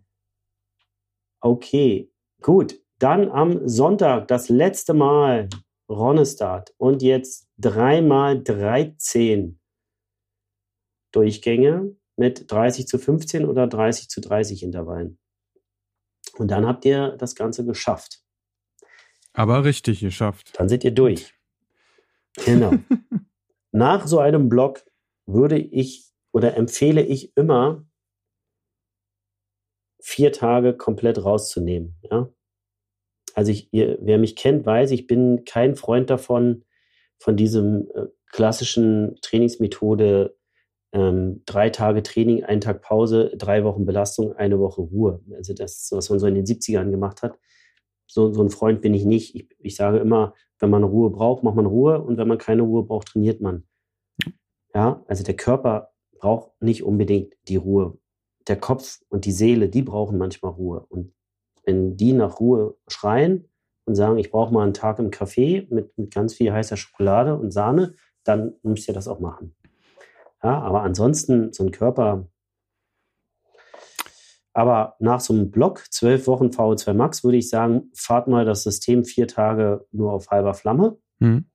Okay, 1.40 2.10
gut. 2.40 2.80
Dann 2.98 3.30
am 3.30 3.68
Sonntag 3.68 4.28
das 4.28 4.48
letzte 4.48 4.94
Mal 4.94 5.48
Ronestart 5.88 6.74
und 6.78 7.02
jetzt 7.02 7.48
dreimal 7.58 8.42
13 8.42 9.60
Durchgänge 11.12 11.96
mit 12.16 12.50
30 12.50 12.86
zu 12.86 12.98
15 12.98 13.44
oder 13.44 13.66
30 13.66 14.08
zu 14.08 14.20
30 14.20 14.62
Intervallen. 14.62 15.18
Und 16.38 16.50
dann 16.50 16.66
habt 16.66 16.84
ihr 16.84 17.16
das 17.18 17.34
Ganze 17.34 17.64
geschafft. 17.64 18.22
Aber 19.36 19.64
richtig 19.64 20.00
geschafft. 20.00 20.54
Dann 20.58 20.68
seid 20.68 20.82
ihr 20.82 20.92
durch. 20.92 21.34
Genau. 22.46 22.72
Nach 23.70 24.06
so 24.06 24.18
einem 24.18 24.48
Block 24.48 24.82
würde 25.26 25.58
ich 25.58 26.10
oder 26.32 26.56
empfehle 26.56 27.02
ich 27.02 27.36
immer, 27.36 27.86
vier 30.00 30.32
Tage 30.32 30.74
komplett 30.74 31.22
rauszunehmen. 31.22 31.96
Ja? 32.10 32.30
Also 33.34 33.52
ich, 33.52 33.72
ihr, 33.72 33.98
wer 34.00 34.18
mich 34.18 34.36
kennt, 34.36 34.64
weiß, 34.64 34.90
ich 34.92 35.06
bin 35.06 35.44
kein 35.44 35.76
Freund 35.76 36.08
davon, 36.08 36.64
von 37.18 37.36
diesem 37.36 37.90
äh, 37.94 38.06
klassischen 38.30 39.16
Trainingsmethode 39.20 40.36
ähm, 40.92 41.42
drei 41.44 41.68
Tage 41.68 42.02
Training, 42.02 42.44
ein 42.44 42.62
Tag 42.62 42.80
Pause, 42.80 43.32
drei 43.36 43.64
Wochen 43.64 43.84
Belastung, 43.84 44.32
eine 44.32 44.58
Woche 44.58 44.80
Ruhe. 44.80 45.22
Also 45.34 45.52
das, 45.52 45.88
was 45.92 46.08
man 46.08 46.18
so 46.18 46.26
in 46.26 46.34
den 46.34 46.46
70ern 46.46 46.90
gemacht 46.90 47.22
hat 47.22 47.38
so, 48.16 48.32
so 48.32 48.42
ein 48.42 48.48
Freund 48.48 48.80
bin 48.80 48.94
ich 48.94 49.04
nicht. 49.04 49.34
Ich, 49.34 49.46
ich 49.58 49.76
sage 49.76 49.98
immer, 49.98 50.32
wenn 50.58 50.70
man 50.70 50.84
Ruhe 50.84 51.10
braucht, 51.10 51.42
macht 51.42 51.54
man 51.54 51.66
Ruhe 51.66 52.00
und 52.00 52.16
wenn 52.16 52.26
man 52.26 52.38
keine 52.38 52.62
Ruhe 52.62 52.82
braucht, 52.82 53.08
trainiert 53.08 53.42
man. 53.42 53.64
Ja, 54.74 55.04
also 55.06 55.22
der 55.22 55.36
Körper 55.36 55.90
braucht 56.18 56.50
nicht 56.62 56.82
unbedingt 56.82 57.34
die 57.46 57.56
Ruhe. 57.56 57.98
Der 58.48 58.56
Kopf 58.56 59.00
und 59.10 59.26
die 59.26 59.32
Seele, 59.32 59.68
die 59.68 59.82
brauchen 59.82 60.16
manchmal 60.16 60.52
Ruhe. 60.52 60.86
Und 60.88 61.12
wenn 61.64 61.98
die 61.98 62.14
nach 62.14 62.40
Ruhe 62.40 62.78
schreien 62.88 63.50
und 63.84 63.96
sagen, 63.96 64.16
ich 64.16 64.30
brauche 64.30 64.52
mal 64.52 64.62
einen 64.62 64.72
Tag 64.72 64.98
im 64.98 65.10
Café 65.10 65.66
mit, 65.68 65.96
mit 65.98 66.14
ganz 66.14 66.32
viel 66.32 66.50
heißer 66.50 66.78
Schokolade 66.78 67.38
und 67.38 67.50
Sahne, 67.50 67.96
dann 68.24 68.54
müsst 68.62 68.88
ihr 68.88 68.94
das 68.94 69.08
auch 69.08 69.20
machen. 69.20 69.54
Ja, 70.42 70.58
aber 70.60 70.82
ansonsten, 70.82 71.52
so 71.52 71.64
ein 71.64 71.70
Körper, 71.70 72.28
aber 74.56 74.96
nach 75.00 75.20
so 75.20 75.34
einem 75.34 75.50
Block, 75.50 75.84
zwölf 75.90 76.26
Wochen 76.26 76.46
VO2 76.46 76.94
Max, 76.94 77.22
würde 77.22 77.36
ich 77.36 77.50
sagen, 77.50 77.90
fahrt 77.94 78.26
mal 78.26 78.46
das 78.46 78.62
System 78.62 79.04
vier 79.04 79.28
Tage 79.28 79.86
nur 79.92 80.14
auf 80.14 80.30
halber 80.30 80.54
Flamme. 80.54 80.96
Mhm. 81.18 81.50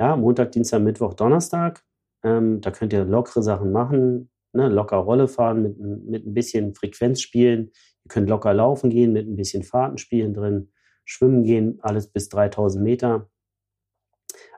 Ja, 0.00 0.16
Montag, 0.16 0.50
Dienstag, 0.50 0.82
Mittwoch, 0.82 1.14
Donnerstag. 1.14 1.84
Ähm, 2.24 2.60
da 2.60 2.72
könnt 2.72 2.92
ihr 2.92 3.04
lockere 3.04 3.44
Sachen 3.44 3.70
machen, 3.70 4.28
ne? 4.52 4.68
locker 4.68 4.96
Rolle 4.96 5.28
fahren, 5.28 5.62
mit, 5.62 5.78
mit 5.78 6.26
ein 6.26 6.34
bisschen 6.34 6.74
Frequenz 6.74 7.20
spielen. 7.20 7.70
Ihr 8.02 8.08
könnt 8.08 8.28
locker 8.28 8.52
laufen 8.52 8.90
gehen, 8.90 9.12
mit 9.12 9.28
ein 9.28 9.36
bisschen 9.36 9.62
Fahrtenspielen 9.62 10.34
drin, 10.34 10.72
schwimmen 11.04 11.44
gehen, 11.44 11.78
alles 11.82 12.08
bis 12.08 12.28
3000 12.28 12.82
Meter. 12.82 13.30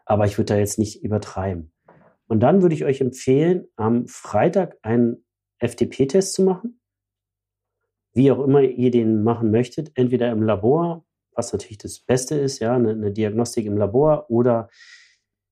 Aber 0.07 0.25
ich 0.25 0.39
würde 0.39 0.55
da 0.55 0.59
jetzt 0.59 0.79
nicht 0.79 1.05
übertreiben. 1.05 1.75
Und 2.29 2.41
dann 2.41 2.63
würde 2.63 2.75
ich 2.75 2.87
euch 2.87 3.03
empfehlen, 3.03 3.67
am 3.77 4.07
Freitag 4.07 4.79
einen 4.81 5.27
FTP-Test 5.59 6.33
zu 6.33 6.45
machen 6.45 6.78
wie 8.19 8.33
auch 8.33 8.45
immer 8.45 8.61
ihr 8.61 8.91
den 8.91 9.23
machen 9.23 9.51
möchtet, 9.51 9.93
entweder 9.95 10.31
im 10.31 10.43
Labor, 10.43 11.07
was 11.33 11.53
natürlich 11.53 11.79
das 11.79 12.01
Beste 12.01 12.35
ist, 12.35 12.59
ja, 12.59 12.75
eine, 12.75 12.91
eine 12.91 13.13
Diagnostik 13.13 13.65
im 13.65 13.79
Labor 13.79 14.29
oder 14.29 14.69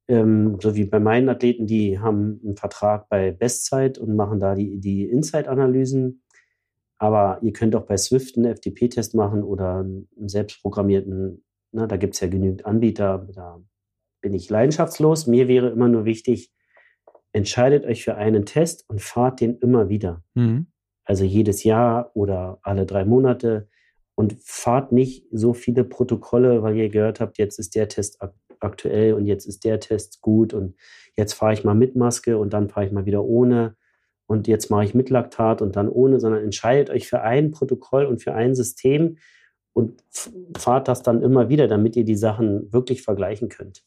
ähm, 0.09 0.59
so 0.61 0.75
wie 0.75 0.85
bei 0.85 1.01
meinen 1.01 1.29
Athleten, 1.29 1.67
die 1.67 1.99
haben 1.99 2.41
einen 2.45 2.57
Vertrag 2.57 3.09
bei 3.09 3.31
Bestzeit 3.31 3.99
und 3.99 4.17
machen 4.17 4.41
da 4.41 4.55
die, 4.55 4.79
die 4.81 5.05
Insight-Analysen. 5.05 6.23
Aber 6.99 7.39
ihr 7.43 7.53
könnt 7.53 7.77
auch 7.77 7.87
bei 7.87 7.97
Swift 7.97 8.37
einen 8.37 8.55
FTP-Test 8.55 9.15
machen 9.15 9.43
oder 9.43 9.79
einen 9.79 10.09
selbstprogrammierten, 10.29 11.45
ne, 11.73 11.87
da 11.87 11.97
gibt 11.97 12.15
es 12.15 12.21
ja 12.21 12.29
genügend 12.29 12.67
Anbieter, 12.67 13.29
da 13.33 13.61
bin 14.21 14.35
ich 14.35 14.51
leidenschaftslos. 14.51 15.27
Mir 15.27 15.47
wäre 15.47 15.69
immer 15.69 15.89
nur 15.89 16.05
wichtig, 16.05 16.53
entscheidet 17.33 17.85
euch 17.85 18.03
für 18.03 18.17
einen 18.17 18.45
Test 18.45 18.89
und 18.89 19.01
fahrt 19.01 19.41
den 19.41 19.57
immer 19.59 19.89
wieder. 19.89 20.25
Mhm 20.35 20.67
also 21.07 21.25
jedes 21.25 21.65
Jahr 21.65 22.11
oder 22.15 22.59
alle 22.63 22.85
drei 22.85 23.05
Monate. 23.05 23.69
Und 24.15 24.37
fahrt 24.43 24.93
nicht 24.93 25.27
so 25.31 25.53
viele 25.53 25.85
Protokolle, 25.85 26.63
weil 26.63 26.77
ihr 26.77 26.89
gehört 26.89 27.21
habt, 27.21 27.39
jetzt 27.39 27.59
ist 27.59 27.75
der 27.75 27.89
Test 27.89 28.19
aktuell 28.61 29.13
und 29.13 29.27
jetzt 29.27 29.47
ist 29.47 29.65
der 29.65 29.79
Test 29.79 30.23
gut 30.23 30.55
und 30.55 30.75
jetzt 31.17 31.35
fahre 31.35 31.53
ich 31.53 31.65
mal 31.65 31.75
mit 31.75 31.97
Maske 31.97 32.39
und 32.39 32.53
dann 32.55 32.71
fahre 32.71 32.87
ich 32.87 32.93
mal 32.93 33.05
wieder 33.05 33.25
ohne. 33.25 33.77
Und 34.27 34.49
jetzt 34.49 34.71
mache 34.71 34.85
ich 34.85 34.95
mit 34.95 35.11
Laktat 35.11 35.63
und 35.63 35.77
dann 35.77 35.89
ohne, 35.89 36.19
sondern 36.19 36.43
entscheidet 36.43 36.91
euch 36.91 37.07
für 37.07 37.21
ein 37.21 37.53
Protokoll 37.53 38.07
und 38.07 38.23
für 38.23 38.35
ein 38.35 38.55
System 38.55 39.19
und 39.73 40.03
fahrt 40.57 40.89
das 40.89 41.03
dann 41.03 41.23
immer 41.23 41.49
wieder, 41.49 41.69
damit 41.69 41.95
ihr 41.95 42.05
die 42.05 42.17
Sachen 42.17 42.73
wirklich 42.73 43.03
vergleichen 43.03 43.49
könnt. 43.51 43.85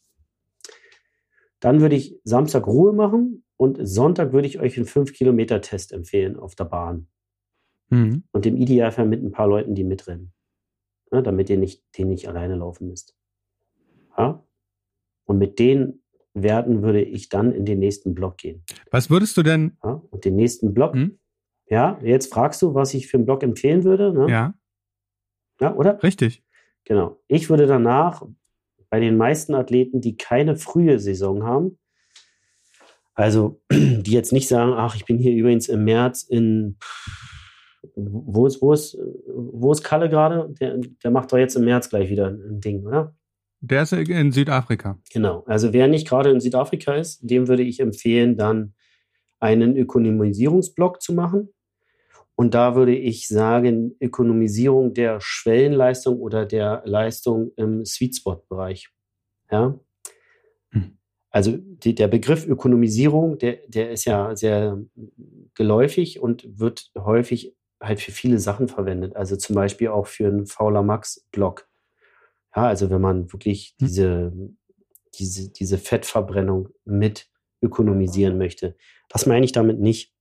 Dann 1.58 1.80
würde 1.80 1.96
ich 1.96 2.18
Samstag 2.24 2.66
Ruhe 2.66 2.92
machen 2.92 3.44
und 3.60 3.76
Sonntag 3.86 4.32
würde 4.32 4.48
ich 4.48 4.58
euch 4.58 4.78
einen 4.78 4.86
5-Kilometer-Test 4.86 5.92
empfehlen 5.92 6.38
auf 6.38 6.54
der 6.54 6.64
Bahn. 6.64 7.08
Mhm. 7.90 8.24
Und 8.32 8.46
im 8.46 8.56
Idealfall 8.56 9.06
mit 9.06 9.22
ein 9.22 9.32
paar 9.32 9.48
Leuten, 9.48 9.74
die 9.74 9.84
mitrennen. 9.84 10.32
Ja, 11.12 11.20
damit 11.20 11.50
ihr 11.50 11.58
nicht, 11.58 11.84
den 11.98 12.08
nicht 12.08 12.26
alleine 12.26 12.56
laufen 12.56 12.88
müsst. 12.88 13.18
Ja? 14.16 14.42
Und 15.26 15.36
mit 15.36 15.58
den 15.58 16.02
Werten 16.32 16.80
würde 16.80 17.02
ich 17.02 17.28
dann 17.28 17.52
in 17.52 17.66
den 17.66 17.80
nächsten 17.80 18.14
Block 18.14 18.38
gehen. 18.38 18.64
Was 18.90 19.10
würdest 19.10 19.36
du 19.36 19.42
denn? 19.42 19.76
Ja, 19.84 20.02
und 20.08 20.24
den 20.24 20.36
nächsten 20.36 20.72
Block. 20.72 20.94
Hm? 20.94 21.18
Ja, 21.68 22.00
jetzt 22.02 22.32
fragst 22.32 22.62
du, 22.62 22.72
was 22.72 22.94
ich 22.94 23.08
für 23.08 23.18
einen 23.18 23.26
Block 23.26 23.42
empfehlen 23.42 23.84
würde. 23.84 24.14
Ne? 24.14 24.30
Ja. 24.30 24.54
Ja, 25.60 25.74
oder? 25.74 26.02
Richtig. 26.02 26.42
Genau. 26.84 27.20
Ich 27.28 27.50
würde 27.50 27.66
danach 27.66 28.26
bei 28.88 29.00
den 29.00 29.18
meisten 29.18 29.54
Athleten, 29.54 30.00
die 30.00 30.16
keine 30.16 30.56
frühe 30.56 30.98
Saison 30.98 31.42
haben, 31.42 31.76
also 33.20 33.60
die 33.72 34.12
jetzt 34.12 34.32
nicht 34.32 34.48
sagen, 34.48 34.72
ach, 34.74 34.96
ich 34.96 35.04
bin 35.04 35.18
hier 35.18 35.32
übrigens 35.32 35.68
im 35.68 35.84
März 35.84 36.22
in 36.22 36.76
wo 37.96 38.46
ist, 38.46 38.60
wo 38.60 38.72
ist, 38.72 38.98
wo 39.26 39.72
ist 39.72 39.82
Kalle 39.82 40.08
gerade? 40.08 40.52
Der, 40.60 40.78
der 40.78 41.10
macht 41.10 41.32
doch 41.32 41.38
jetzt 41.38 41.56
im 41.56 41.64
März 41.64 41.88
gleich 41.88 42.10
wieder 42.10 42.28
ein 42.28 42.60
Ding, 42.60 42.86
oder? 42.86 43.14
Der 43.60 43.82
ist 43.82 43.92
in 43.92 44.32
Südafrika. 44.32 44.98
Genau. 45.12 45.44
Also 45.46 45.72
wer 45.72 45.86
nicht 45.86 46.08
gerade 46.08 46.30
in 46.30 46.40
Südafrika 46.40 46.94
ist, 46.94 47.20
dem 47.22 47.48
würde 47.48 47.62
ich 47.62 47.80
empfehlen, 47.80 48.36
dann 48.36 48.74
einen 49.38 49.76
Ökonomisierungsblock 49.76 51.02
zu 51.02 51.12
machen. 51.12 51.50
Und 52.36 52.54
da 52.54 52.74
würde 52.74 52.96
ich 52.96 53.28
sagen, 53.28 53.96
Ökonomisierung 54.00 54.94
der 54.94 55.20
Schwellenleistung 55.20 56.18
oder 56.18 56.46
der 56.46 56.82
Leistung 56.86 57.52
im 57.56 57.84
Sweet 57.84 58.16
Spot 58.16 58.42
Bereich. 58.48 58.88
Ja. 59.50 59.78
Also 61.30 61.56
die, 61.56 61.94
der 61.94 62.08
Begriff 62.08 62.46
Ökonomisierung, 62.46 63.38
der, 63.38 63.58
der 63.68 63.90
ist 63.90 64.04
ja 64.04 64.34
sehr 64.34 64.78
geläufig 65.54 66.20
und 66.20 66.58
wird 66.58 66.90
häufig 66.98 67.54
halt 67.80 68.00
für 68.00 68.12
viele 68.12 68.38
Sachen 68.38 68.68
verwendet. 68.68 69.16
Also 69.16 69.36
zum 69.36 69.54
Beispiel 69.54 69.88
auch 69.88 70.06
für 70.06 70.26
einen 70.26 70.46
Fauler 70.46 70.82
Max 70.82 71.26
Block. 71.30 71.68
Ja, 72.54 72.66
also 72.66 72.90
wenn 72.90 73.00
man 73.00 73.32
wirklich 73.32 73.76
hm. 73.78 73.86
diese, 73.86 74.32
diese, 75.18 75.52
diese 75.52 75.78
Fettverbrennung 75.78 76.68
mit 76.84 77.28
ökonomisieren 77.62 78.38
möchte. 78.38 78.76
Das 79.08 79.26
meine 79.26 79.44
ich 79.44 79.52
damit 79.52 79.80
nicht. 79.80 80.14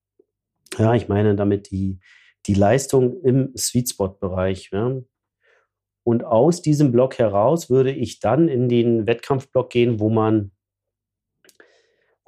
Ja, 0.77 0.93
ich 0.93 1.07
meine 1.07 1.35
damit 1.35 1.71
die, 1.71 1.99
die 2.45 2.53
Leistung 2.53 3.21
im 3.21 3.55
Sweet 3.57 3.89
Spot 3.89 4.09
Bereich. 4.09 4.69
Ja. 4.71 5.01
Und 6.03 6.23
aus 6.23 6.61
diesem 6.61 6.91
Block 6.91 7.17
heraus 7.17 7.69
würde 7.69 7.91
ich 7.91 8.19
dann 8.19 8.47
in 8.47 8.69
den 8.69 9.07
Wettkampfblock 9.07 9.69
gehen, 9.69 9.99
wo 9.99 10.09
man, 10.09 10.51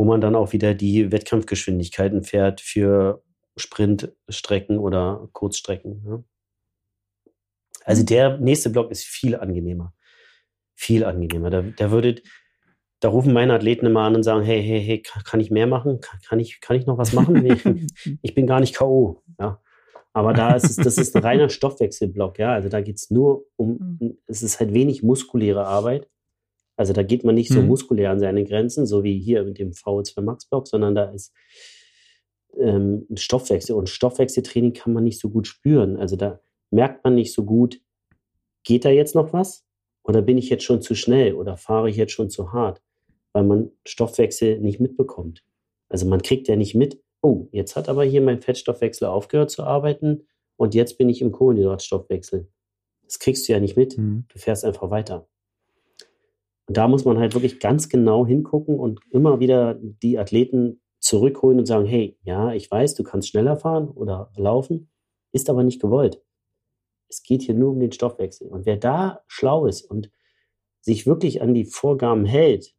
wo 0.02 0.06
man 0.06 0.20
dann 0.20 0.34
auch 0.34 0.52
wieder 0.52 0.74
die 0.74 1.12
Wettkampfgeschwindigkeiten 1.12 2.24
fährt 2.24 2.60
für 2.60 3.24
Sprintstrecken 3.56 4.80
oder 4.80 5.30
Kurzstrecken. 5.32 6.04
Ja. 6.08 6.24
Also 7.86 8.04
der 8.04 8.40
nächste 8.40 8.72
Block 8.72 8.90
ist 8.90 9.04
viel 9.04 9.36
angenehmer. 9.36 9.94
Viel 10.74 11.06
angenehmer. 11.06 11.52
Da, 11.52 11.62
da 11.62 11.92
würde, 11.92 12.20
da 13.00 13.10
rufen 13.10 13.32
meine 13.32 13.54
Athleten 13.54 13.86
immer 13.86 14.02
an 14.02 14.16
und 14.16 14.24
sagen, 14.24 14.44
hey, 14.44 14.64
hey, 14.64 14.82
hey, 14.82 15.04
kann 15.04 15.40
ich 15.40 15.52
mehr 15.52 15.68
machen? 15.68 16.00
Kann 16.28 16.40
ich, 16.40 16.62
kann 16.62 16.78
ich 16.78 16.88
noch 16.88 16.98
was 16.98 17.14
machen? 17.14 17.36
ich 18.24 18.34
bin 18.34 18.48
gar 18.48 18.60
nicht 18.60 18.76
K.O. 18.76 19.22
Ja. 19.40 19.62
Aber 20.14 20.34
da 20.34 20.56
ist 20.56 20.68
es, 20.68 20.78
das 20.78 20.98
ist 20.98 21.16
ein 21.16 21.22
reiner 21.22 21.50
Stoffwechselblock, 21.50 22.40
ja. 22.40 22.54
Also 22.54 22.70
da 22.70 22.82
geht 22.82 22.96
es 22.96 23.12
nur 23.12 23.46
um, 23.56 23.98
mhm. 24.00 24.18
es 24.26 24.42
ist 24.42 24.60
halt 24.60 24.74
wenig 24.74 25.04
muskuläre 25.04 25.68
Arbeit. 25.68 26.10
Also 26.82 26.94
da 26.94 27.04
geht 27.04 27.24
man 27.24 27.36
nicht 27.36 27.52
so 27.52 27.62
mhm. 27.62 27.68
muskulär 27.68 28.12
an 28.12 28.20
seine 28.20 28.44
Grenzen, 28.44 28.86
so 28.86 29.04
wie 29.04 29.20
hier 29.20 29.44
mit 29.44 29.58
dem 29.58 29.72
VO2 29.72 30.22
Max 30.22 30.46
Block, 30.46 30.68
sondern 30.68 30.96
da 30.96 31.06
ist 31.06 31.34
ähm, 32.58 33.08
Stoffwechsel. 33.16 33.76
Und 33.76 33.90
Stoffwechseltraining 33.90 34.74
kann 34.74 34.94
man 34.94 35.04
nicht 35.04 35.20
so 35.20 35.30
gut 35.30 35.48
spüren. 35.48 35.98
Also 35.98 36.16
da 36.16 36.42
merkt 36.70 37.04
man 37.04 37.16
nicht 37.16 37.34
so 37.34 37.46
gut, 37.46 37.82
geht 38.64 38.86
da 38.86 38.90
jetzt 38.90 39.16
noch 39.16 39.34
was? 39.34 39.66
Oder 40.04 40.22
bin 40.22 40.38
ich 40.38 40.50
jetzt 40.50 40.64
schon 40.64 40.82
zu 40.82 40.96
schnell 40.96 41.36
oder 41.36 41.58
fahre 41.58 41.90
ich 41.90 41.96
jetzt 41.96 42.14
schon 42.14 42.30
zu 42.30 42.52
hart? 42.52 42.82
weil 43.34 43.44
man 43.44 43.72
Stoffwechsel 43.86 44.60
nicht 44.60 44.80
mitbekommt. 44.80 45.44
Also 45.90 46.06
man 46.06 46.22
kriegt 46.22 46.48
ja 46.48 46.56
nicht 46.56 46.76
mit, 46.76 47.02
oh, 47.22 47.48
jetzt 47.52 47.76
hat 47.76 47.90
aber 47.90 48.04
hier 48.04 48.22
mein 48.22 48.42
Fettstoffwechsel 48.42 49.08
aufgehört 49.08 49.52
zu 49.52 49.64
arbeiten 49.64 50.28
und 50.58 50.76
jetzt 50.76 50.98
bin 50.98 51.10
ich 51.10 51.22
im 51.22 51.32
Kohlenhydratstoffwechsel. 51.32 52.48
Das 53.04 53.20
kriegst 53.20 53.48
du 53.48 53.54
ja 53.54 53.60
nicht 53.60 53.76
mit. 53.76 53.98
Mhm. 53.98 54.26
Du 54.30 54.40
fährst 54.40 54.64
einfach 54.64 54.90
weiter. 54.90 55.28
Und 56.72 56.78
da 56.78 56.88
muss 56.88 57.04
man 57.04 57.18
halt 57.18 57.34
wirklich 57.34 57.60
ganz 57.60 57.90
genau 57.90 58.26
hingucken 58.26 58.80
und 58.80 59.02
immer 59.10 59.42
wieder 59.42 59.78
die 59.82 60.18
Athleten 60.18 60.80
zurückholen 61.02 61.60
und 61.60 61.66
sagen, 61.66 61.86
hey, 61.86 62.18
ja, 62.24 62.54
ich 62.54 62.72
weiß, 62.72 62.96
du 62.96 63.04
kannst 63.04 63.28
schneller 63.28 63.58
fahren 63.58 63.90
oder 63.90 64.32
laufen, 64.38 64.90
ist 65.34 65.50
aber 65.50 65.64
nicht 65.64 65.82
gewollt. 65.82 66.22
Es 67.10 67.24
geht 67.24 67.42
hier 67.42 67.56
nur 67.56 67.72
um 67.72 67.82
den 67.82 67.92
Stoffwechsel. 67.92 68.48
Und 68.48 68.66
wer 68.66 68.78
da 68.78 69.20
schlau 69.28 69.66
ist 69.66 69.82
und 69.82 70.12
sich 70.80 71.06
wirklich 71.06 71.42
an 71.42 71.54
die 71.54 71.66
Vorgaben 71.66 72.24
hält, 72.24 72.74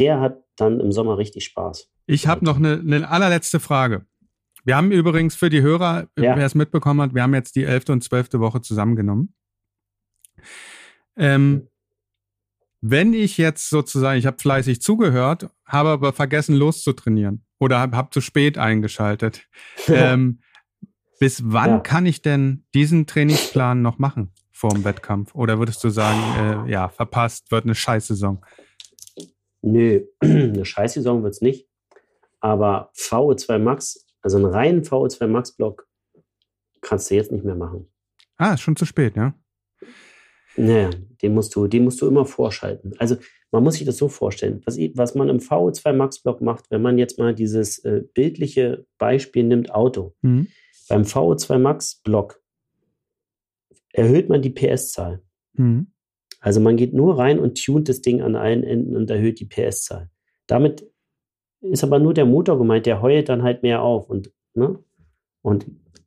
der 0.00 0.20
hat 0.20 0.42
dann 0.56 0.80
im 0.80 0.90
Sommer 0.90 1.16
richtig 1.16 1.44
Spaß. 1.44 1.88
Ich 2.06 2.26
habe 2.26 2.44
noch 2.44 2.56
eine, 2.56 2.80
eine, 2.80 3.08
allerletzte 3.08 3.60
Frage. 3.60 4.04
Wir 4.64 4.76
haben 4.76 4.90
übrigens 4.90 5.36
für 5.36 5.48
die 5.48 5.62
Hörer, 5.62 6.08
ja. 6.18 6.36
wer 6.36 6.44
es 6.44 6.56
mitbekommen 6.56 7.02
hat, 7.02 7.14
wir 7.14 7.22
haben 7.22 7.34
jetzt 7.34 7.54
die 7.54 7.62
elfte 7.62 7.92
und 7.92 8.02
zwölfte 8.02 8.40
Woche 8.40 8.62
zusammengenommen. 8.62 9.32
Ähm, 11.16 11.69
wenn 12.80 13.12
ich 13.12 13.36
jetzt 13.38 13.68
sozusagen, 13.68 14.18
ich 14.18 14.26
habe 14.26 14.38
fleißig 14.38 14.80
zugehört, 14.80 15.50
habe 15.64 15.90
aber 15.90 16.12
vergessen 16.12 16.54
loszutrainieren 16.54 17.44
oder 17.58 17.78
habe 17.78 17.96
hab 17.96 18.12
zu 18.12 18.20
spät 18.20 18.58
eingeschaltet, 18.58 19.46
ähm, 19.88 20.40
bis 21.18 21.42
wann 21.44 21.70
ja. 21.70 21.80
kann 21.80 22.06
ich 22.06 22.22
denn 22.22 22.64
diesen 22.74 23.06
Trainingsplan 23.06 23.82
noch 23.82 23.98
machen 23.98 24.32
vor 24.50 24.70
dem 24.70 24.84
Wettkampf? 24.84 25.34
Oder 25.34 25.58
würdest 25.58 25.84
du 25.84 25.90
sagen, 25.90 26.66
äh, 26.66 26.70
ja, 26.70 26.88
verpasst, 26.88 27.50
wird 27.50 27.64
eine 27.64 27.74
Scheißsaison? 27.74 28.42
Nö, 29.62 30.06
eine 30.20 30.64
Scheißsaison 30.64 31.22
wird 31.22 31.34
es 31.34 31.42
nicht. 31.42 31.68
Aber 32.40 32.90
VO2 32.96 33.58
Max, 33.58 34.06
also 34.22 34.38
einen 34.38 34.46
reinen 34.46 34.82
VO2 34.82 35.26
Max 35.26 35.52
Block, 35.54 35.86
kannst 36.80 37.10
du 37.10 37.14
jetzt 37.14 37.32
nicht 37.32 37.44
mehr 37.44 37.54
machen. 37.54 37.86
Ah, 38.38 38.54
ist 38.54 38.62
schon 38.62 38.76
zu 38.76 38.86
spät, 38.86 39.16
ja? 39.16 39.34
Naja, 40.56 40.90
den 41.22 41.34
musst 41.34 41.54
du, 41.54 41.66
den 41.66 41.84
musst 41.84 42.00
du 42.00 42.08
immer 42.08 42.24
vorschalten. 42.24 42.92
Also 42.98 43.16
man 43.50 43.64
muss 43.64 43.74
sich 43.74 43.84
das 43.84 43.96
so 43.96 44.08
vorstellen, 44.08 44.62
was, 44.64 44.76
was 44.94 45.14
man 45.14 45.28
im 45.28 45.38
VO2 45.38 45.92
Max 45.92 46.22
Block 46.22 46.40
macht, 46.40 46.70
wenn 46.70 46.82
man 46.82 46.98
jetzt 46.98 47.18
mal 47.18 47.34
dieses 47.34 47.78
äh, 47.84 48.02
bildliche 48.14 48.86
Beispiel 48.98 49.44
nimmt, 49.44 49.74
Auto. 49.74 50.14
Mhm. 50.22 50.48
Beim 50.88 51.02
VO2 51.02 51.58
Max 51.58 52.00
Block 52.02 52.42
erhöht 53.92 54.28
man 54.28 54.42
die 54.42 54.50
PS-Zahl. 54.50 55.22
Mhm. 55.54 55.88
Also 56.40 56.60
man 56.60 56.76
geht 56.76 56.94
nur 56.94 57.18
rein 57.18 57.38
und 57.38 57.62
tunt 57.62 57.88
das 57.88 58.00
Ding 58.00 58.22
an 58.22 58.34
allen 58.34 58.62
Enden 58.62 58.96
und 58.96 59.10
erhöht 59.10 59.40
die 59.40 59.46
PS-Zahl. 59.46 60.10
Damit 60.46 60.90
ist 61.60 61.84
aber 61.84 61.98
nur 61.98 62.14
der 62.14 62.24
Motor 62.24 62.58
gemeint, 62.58 62.86
der 62.86 63.02
heult 63.02 63.28
dann 63.28 63.42
halt 63.42 63.62
mehr 63.62 63.82
auf 63.82 64.08
und, 64.08 64.32
ne? 64.54 64.78
Und 65.42 65.66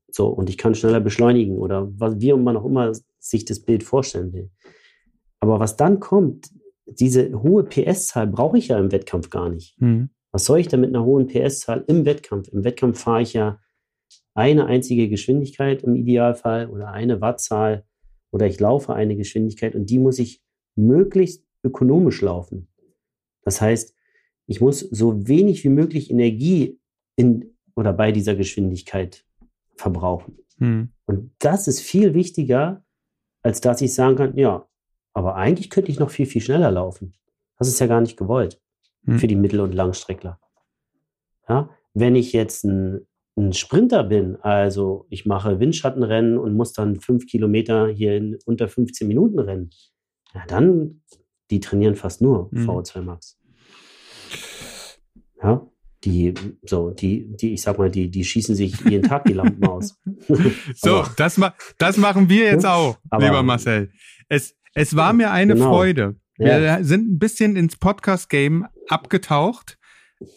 so, 0.09 0.27
und 0.27 0.49
ich 0.49 0.57
kann 0.57 0.75
schneller 0.75 0.99
beschleunigen 0.99 1.57
oder 1.57 1.87
was, 1.99 2.19
wie 2.19 2.33
man 2.33 2.57
auch 2.57 2.65
immer 2.65 2.91
sich 3.23 3.45
das 3.45 3.59
Bild 3.59 3.83
vorstellen 3.83 4.33
will. 4.33 4.51
Aber 5.39 5.59
was 5.59 5.75
dann 5.75 5.99
kommt, 5.99 6.49
diese 6.85 7.41
hohe 7.41 7.63
PS-Zahl 7.63 8.27
brauche 8.27 8.57
ich 8.57 8.69
ja 8.69 8.77
im 8.77 8.91
Wettkampf 8.91 9.29
gar 9.29 9.49
nicht. 9.49 9.79
Mhm. 9.81 10.09
Was 10.31 10.45
soll 10.45 10.59
ich 10.59 10.67
denn 10.67 10.81
mit 10.81 10.89
einer 10.89 11.05
hohen 11.05 11.27
PS-Zahl 11.27 11.83
im 11.87 12.05
Wettkampf? 12.05 12.47
Im 12.49 12.63
Wettkampf 12.63 12.99
fahre 12.99 13.21
ich 13.21 13.33
ja 13.33 13.59
eine 14.33 14.65
einzige 14.65 15.07
Geschwindigkeit 15.09 15.83
im 15.83 15.95
Idealfall 15.95 16.69
oder 16.69 16.91
eine 16.91 17.21
Wattzahl 17.21 17.85
oder 18.31 18.47
ich 18.47 18.59
laufe 18.59 18.93
eine 18.93 19.15
Geschwindigkeit 19.15 19.75
und 19.75 19.89
die 19.89 19.99
muss 19.99 20.17
ich 20.17 20.41
möglichst 20.75 21.45
ökonomisch 21.63 22.21
laufen. 22.21 22.67
Das 23.43 23.61
heißt, 23.61 23.95
ich 24.47 24.59
muss 24.59 24.79
so 24.79 25.27
wenig 25.27 25.63
wie 25.63 25.69
möglich 25.69 26.09
Energie 26.09 26.79
in 27.15 27.55
oder 27.75 27.93
bei 27.93 28.11
dieser 28.11 28.35
Geschwindigkeit 28.35 29.25
verbrauchen. 29.75 30.39
Hm. 30.57 30.89
Und 31.05 31.31
das 31.39 31.67
ist 31.67 31.79
viel 31.79 32.13
wichtiger, 32.13 32.83
als 33.43 33.61
dass 33.61 33.81
ich 33.81 33.93
sagen 33.93 34.15
kann, 34.15 34.37
ja, 34.37 34.67
aber 35.13 35.35
eigentlich 35.35 35.69
könnte 35.69 35.91
ich 35.91 35.99
noch 35.99 36.09
viel, 36.09 36.25
viel 36.25 36.41
schneller 36.41 36.71
laufen. 36.71 37.13
Das 37.59 37.67
ist 37.67 37.79
ja 37.79 37.87
gar 37.87 38.01
nicht 38.01 38.17
gewollt 38.17 38.59
hm. 39.05 39.19
für 39.19 39.27
die 39.27 39.35
Mittel- 39.35 39.59
und 39.59 39.73
Langstreckler. 39.73 40.39
Ja, 41.47 41.69
wenn 41.93 42.15
ich 42.15 42.33
jetzt 42.33 42.63
ein 42.63 43.05
ein 43.35 43.53
Sprinter 43.53 44.03
bin, 44.03 44.37
also 44.41 45.05
ich 45.09 45.25
mache 45.25 45.59
Windschattenrennen 45.59 46.37
und 46.37 46.55
muss 46.55 46.73
dann 46.73 46.99
fünf 46.99 47.25
Kilometer 47.25 47.87
hier 47.87 48.15
in 48.15 48.37
unter 48.45 48.67
15 48.67 49.07
Minuten 49.07 49.39
rennen, 49.39 49.71
ja, 50.33 50.43
dann 50.47 51.01
die 51.49 51.59
trainieren 51.59 51.95
fast 51.95 52.21
nur 52.21 52.49
Mhm. 52.51 52.69
VO2 52.69 53.01
Max. 53.01 53.39
Ja, 55.41 55.67
die, 56.05 56.33
so, 56.63 56.89
die, 56.91 57.27
die, 57.35 57.53
ich 57.53 57.61
sag 57.61 57.77
mal, 57.77 57.89
die, 57.89 58.09
die 58.11 58.23
schießen 58.23 58.55
sich 58.55 58.79
jeden 58.81 59.07
Tag 59.07 59.25
die 59.25 59.33
Lampen 59.33 59.65
aus. 59.65 59.99
So, 60.75 60.99
Aber- 60.99 61.11
das, 61.17 61.37
ma 61.37 61.53
das 61.77 61.97
machen 61.97 62.29
wir 62.29 62.45
jetzt 62.45 62.63
Ja, 62.63 62.73
auch, 62.75 62.97
aber- 63.09 63.25
lieber 63.25 63.43
Marcel. 63.43 63.91
Es, 64.29 64.55
es 64.73 64.95
war 64.95 65.13
mir 65.13 65.31
eine 65.31 65.53
Genau. 65.53 65.69
Freude. 65.69 66.15
Wir 66.37 66.79
sind 66.83 67.09
ein 67.11 67.19
bisschen 67.19 67.55
ins 67.55 67.77
Podcast-Game 67.77 68.65
abgetaucht. 68.89 69.77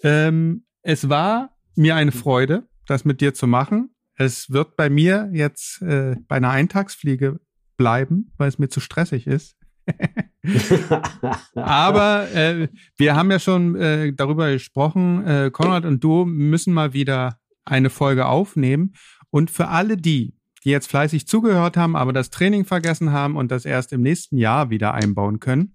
Ähm, 0.02 0.64
es 0.82 1.08
war 1.08 1.56
mir 1.74 1.96
eine 1.96 2.12
Freude, 2.12 2.68
das 2.86 3.04
mit 3.04 3.20
dir 3.20 3.34
zu 3.34 3.46
machen. 3.46 3.90
Es 4.14 4.50
wird 4.50 4.76
bei 4.76 4.88
mir 4.90 5.30
jetzt 5.32 5.80
äh, 5.82 6.16
bei 6.28 6.36
einer 6.36 6.50
Eintagsfliege 6.50 7.40
bleiben, 7.76 8.32
weil 8.36 8.48
es 8.48 8.58
mir 8.58 8.68
zu 8.68 8.80
stressig 8.80 9.26
ist. 9.26 9.55
Aber 11.54 12.28
äh, 12.34 12.68
wir 12.96 13.16
haben 13.16 13.30
ja 13.30 13.38
schon 13.38 13.74
äh, 13.76 14.12
darüber 14.12 14.50
gesprochen, 14.52 15.26
äh, 15.26 15.50
Konrad 15.52 15.84
und 15.84 16.02
du 16.02 16.24
müssen 16.24 16.72
mal 16.72 16.92
wieder 16.92 17.38
eine 17.64 17.90
Folge 17.90 18.26
aufnehmen. 18.26 18.94
Und 19.30 19.50
für 19.50 19.68
alle 19.68 19.96
die, 19.96 20.34
die 20.64 20.70
jetzt 20.70 20.88
fleißig 20.88 21.26
zugehört 21.26 21.76
haben, 21.76 21.96
aber 21.96 22.12
das 22.12 22.30
Training 22.30 22.64
vergessen 22.64 23.12
haben 23.12 23.36
und 23.36 23.50
das 23.50 23.64
erst 23.64 23.92
im 23.92 24.02
nächsten 24.02 24.36
Jahr 24.38 24.70
wieder 24.70 24.94
einbauen 24.94 25.40
können, 25.40 25.74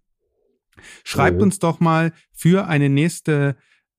schreibt 1.03 1.37
Mhm. 1.37 1.43
uns 1.43 1.59
doch 1.59 1.79
mal 1.79 2.13
für 2.31 2.67
eine 2.67 2.89
nächste 2.89 3.55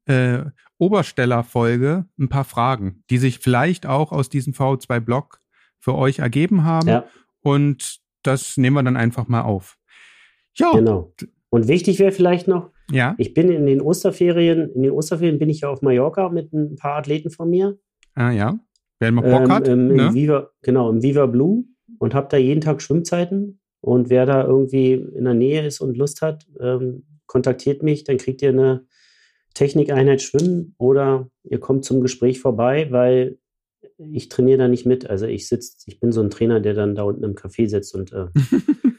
äh, 0.06 0.40
Obersteller-Folge 0.78 2.06
ein 2.18 2.28
paar 2.28 2.44
Fragen, 2.44 3.04
die 3.08 3.18
sich 3.18 3.38
vielleicht 3.38 3.86
auch 3.86 4.10
aus 4.10 4.28
diesem 4.28 4.52
VO2-Blog 4.52 5.38
für 5.78 5.94
euch 5.94 6.18
ergeben 6.18 6.64
haben. 6.64 6.88
ja, 6.88 7.04
Und 7.40 8.00
das 8.22 8.56
nehmen 8.56 8.74
wir 8.76 8.82
dann 8.82 8.96
einfach 8.96 9.28
mal 9.28 9.42
auf. 9.42 9.76
Ja, 10.56 10.72
genau. 10.72 11.12
Und 11.50 11.68
wichtig 11.68 11.98
wäre 11.98 12.12
vielleicht 12.12 12.48
noch, 12.48 12.70
ja, 12.90 13.14
ich 13.18 13.34
bin 13.34 13.50
in 13.50 13.66
den 13.66 13.80
Osterferien, 13.80 14.70
in 14.74 14.82
den 14.82 14.92
Osterferien 14.92 15.38
bin 15.38 15.50
ich 15.50 15.60
ja 15.60 15.68
auf 15.68 15.82
Mallorca 15.82 16.28
mit 16.28 16.52
ein 16.52 16.76
paar 16.76 16.98
Athleten 16.98 17.30
von 17.30 17.50
mir. 17.50 17.78
ah, 18.14 18.30
ja. 18.30 18.58
Wer 19.00 19.12
mal 19.12 19.22
Bock 19.22 19.42
ähm, 19.42 19.52
hat, 19.52 19.68
im, 19.68 19.90
im 19.90 19.96
ne? 19.96 20.14
Viva, 20.14 20.50
genau, 20.62 20.88
im 20.88 21.02
Viva 21.02 21.26
Blue 21.26 21.64
und 21.98 22.14
habe 22.14 22.28
da 22.30 22.36
jeden 22.36 22.60
Tag 22.60 22.80
Schwimmzeiten. 22.80 23.60
Und 23.80 24.10
wer 24.10 24.26
da 24.26 24.44
irgendwie 24.44 24.92
in 24.92 25.24
der 25.24 25.34
Nähe 25.34 25.66
ist 25.66 25.80
und 25.80 25.96
Lust 25.96 26.22
hat, 26.22 26.46
ähm, 26.60 27.04
kontaktiert 27.26 27.82
mich, 27.82 28.04
dann 28.04 28.16
kriegt 28.16 28.40
ihr 28.42 28.50
eine 28.50 28.86
Technikeinheit 29.54 30.22
Schwimmen 30.22 30.74
oder 30.78 31.28
ihr 31.42 31.58
kommt 31.58 31.84
zum 31.84 32.00
Gespräch 32.00 32.40
vorbei, 32.40 32.88
weil 32.90 33.38
ich 33.98 34.28
trainiere 34.28 34.58
da 34.58 34.68
nicht 34.68 34.86
mit. 34.86 35.08
Also 35.10 35.26
ich 35.26 35.48
sitze, 35.48 35.76
ich 35.86 36.00
bin 36.00 36.12
so 36.12 36.22
ein 36.22 36.30
Trainer, 36.30 36.60
der 36.60 36.74
dann 36.74 36.94
da 36.94 37.02
unten 37.02 37.24
im 37.24 37.34
Café 37.34 37.68
sitzt 37.68 37.94
und 37.94 38.12
äh, 38.12 38.26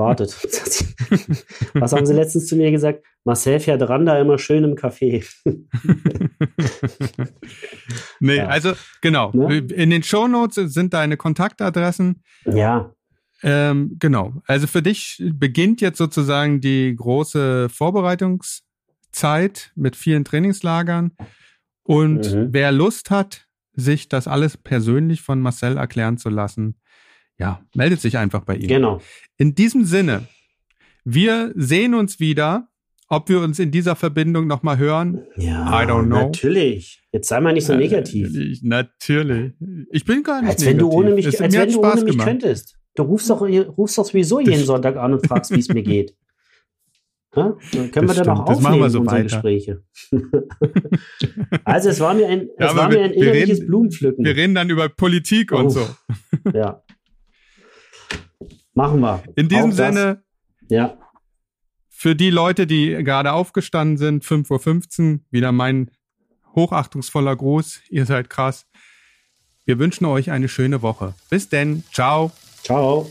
wartet. 0.00 0.32
Was 1.74 1.92
haben 1.92 2.06
sie 2.06 2.14
letztens 2.14 2.46
zu 2.46 2.56
mir 2.56 2.70
gesagt? 2.72 3.04
Marcel 3.24 3.60
fährt 3.60 3.82
ran 3.88 4.06
da 4.06 4.18
immer 4.20 4.38
schön 4.38 4.64
im 4.64 4.74
Café. 4.74 5.24
nee, 8.20 8.36
Ja. 8.36 8.46
also 8.48 8.72
genau. 9.00 9.30
Ne? 9.32 9.58
In 9.58 9.90
den 9.90 10.02
Shownotes 10.02 10.72
sind 10.74 10.92
deine 10.94 11.16
Kontaktadressen. 11.16 12.22
Ja, 12.44 12.92
Ähm, 13.42 13.96
genau. 13.98 14.34
Also 14.46 14.66
für 14.66 14.82
dich 14.82 15.22
beginnt 15.32 15.80
jetzt 15.80 15.96
sozusagen 15.96 16.60
die 16.60 16.94
große 16.94 17.70
Vorbereitungszeit 17.70 19.72
mit 19.74 19.96
vielen 19.96 20.26
Trainingslagern. 20.26 21.12
Und 21.82 22.34
Mhm. 22.34 22.48
wer 22.52 22.70
Lust 22.70 23.10
hat, 23.10 23.46
sich 23.72 24.10
das 24.10 24.28
alles 24.28 24.58
persönlich 24.58 25.22
von 25.22 25.40
Marcel 25.40 25.78
erklären 25.78 26.18
zu 26.18 26.28
lassen, 26.28 26.76
ja, 27.40 27.60
meldet 27.74 28.00
sich 28.00 28.16
einfach 28.18 28.44
bei 28.44 28.54
ihm. 28.56 28.68
genau. 28.68 29.00
In 29.38 29.54
diesem 29.56 29.84
Sinne, 29.84 30.28
wir 31.04 31.52
sehen 31.56 31.94
uns 31.94 32.20
wieder. 32.20 32.68
Ob 33.12 33.28
wir 33.28 33.40
uns 33.40 33.58
in 33.58 33.72
dieser 33.72 33.96
Verbindung 33.96 34.46
nochmal 34.46 34.78
hören? 34.78 35.22
Ja, 35.36 35.82
I 35.82 35.84
don't 35.84 36.06
know. 36.06 36.26
natürlich. 36.26 37.02
Jetzt 37.10 37.26
sei 37.26 37.40
mal 37.40 37.52
nicht 37.52 37.64
so 37.66 37.74
negativ. 37.74 38.28
Natürlich, 38.28 38.62
natürlich. 38.62 39.52
Ich 39.90 40.04
bin 40.04 40.22
gar 40.22 40.40
nicht 40.42 40.50
Als 40.52 40.64
wenn 40.64 40.78
du 40.78 40.84
negativ. 40.86 40.98
ohne 41.06 41.14
mich, 41.16 41.26
Es- 41.26 41.40
als 41.40 41.52
wenn 41.56 41.72
du 41.72 41.78
ohne 41.80 41.88
Spaß 41.88 42.04
mich 42.04 42.12
gemacht. 42.12 42.28
könntest. 42.28 42.76
Du 42.94 43.02
rufst 43.02 43.28
doch, 43.28 43.40
rufst 43.40 43.98
doch 43.98 44.04
sowieso 44.04 44.38
jeden 44.38 44.64
Sonntag 44.64 44.96
an 44.96 45.12
und 45.14 45.26
fragst, 45.26 45.50
wie 45.50 45.58
es 45.58 45.68
mir 45.68 45.82
geht. 45.82 46.14
Ja? 47.36 47.56
Dann 47.72 47.90
können 47.92 48.06
Das 48.08 48.16
wir 48.18 48.24
dann 48.24 48.38
auch 48.38 48.42
stimmt. 48.44 48.48
Das 48.48 48.60
machen 48.60 48.78
wir 48.80 48.86
aufnehmen, 48.86 48.90
so 48.90 49.00
unsere 49.00 49.16
weiter. 49.16 49.22
Gespräche. 49.24 49.82
also 51.64 51.88
es 51.88 52.00
war 52.00 52.14
mir 52.14 52.28
ein, 52.28 52.48
Ja, 52.58 52.66
es 52.66 52.70
aber 52.70 52.78
war 52.80 52.90
wir- 52.90 52.98
mir 52.98 53.04
ein 53.04 53.10
wir 53.12 53.16
innerliches 53.22 53.58
reden- 53.58 53.66
Blumenpflücken. 53.66 54.24
Wir 54.24 54.36
reden 54.36 54.54
dann 54.54 54.70
über 54.70 54.88
Politik 54.88 55.52
und 55.52 55.66
Oh. 55.66 55.68
so. 55.70 55.88
Ja. 56.54 56.82
Machen 58.74 59.00
wir. 59.00 59.22
In 59.36 59.48
diesem. 59.48 59.72
Sinne, 59.72 60.22
Ja. 60.68 60.96
für 61.88 62.14
die 62.14 62.30
Leute, 62.30 62.66
die 62.66 62.90
gerade 63.04 63.32
aufgestanden 63.32 63.96
sind, 63.98 64.24
5.15 64.24 65.14
Uhr, 65.14 65.20
wieder 65.30 65.52
mein 65.52 65.90
hochachtungsvoller 66.54 67.36
Gruß. 67.36 67.80
Ihr 67.90 68.06
seid 68.06 68.30
krass. 68.30 68.66
Wir 69.64 69.78
wünschen 69.78 70.04
euch 70.06 70.30
eine 70.30 70.48
schöne 70.48 70.82
Woche. 70.82 71.14
Bis 71.28 71.48
denn. 71.48 71.84
Ciao. 71.92 72.32
Ciao. 72.62 73.08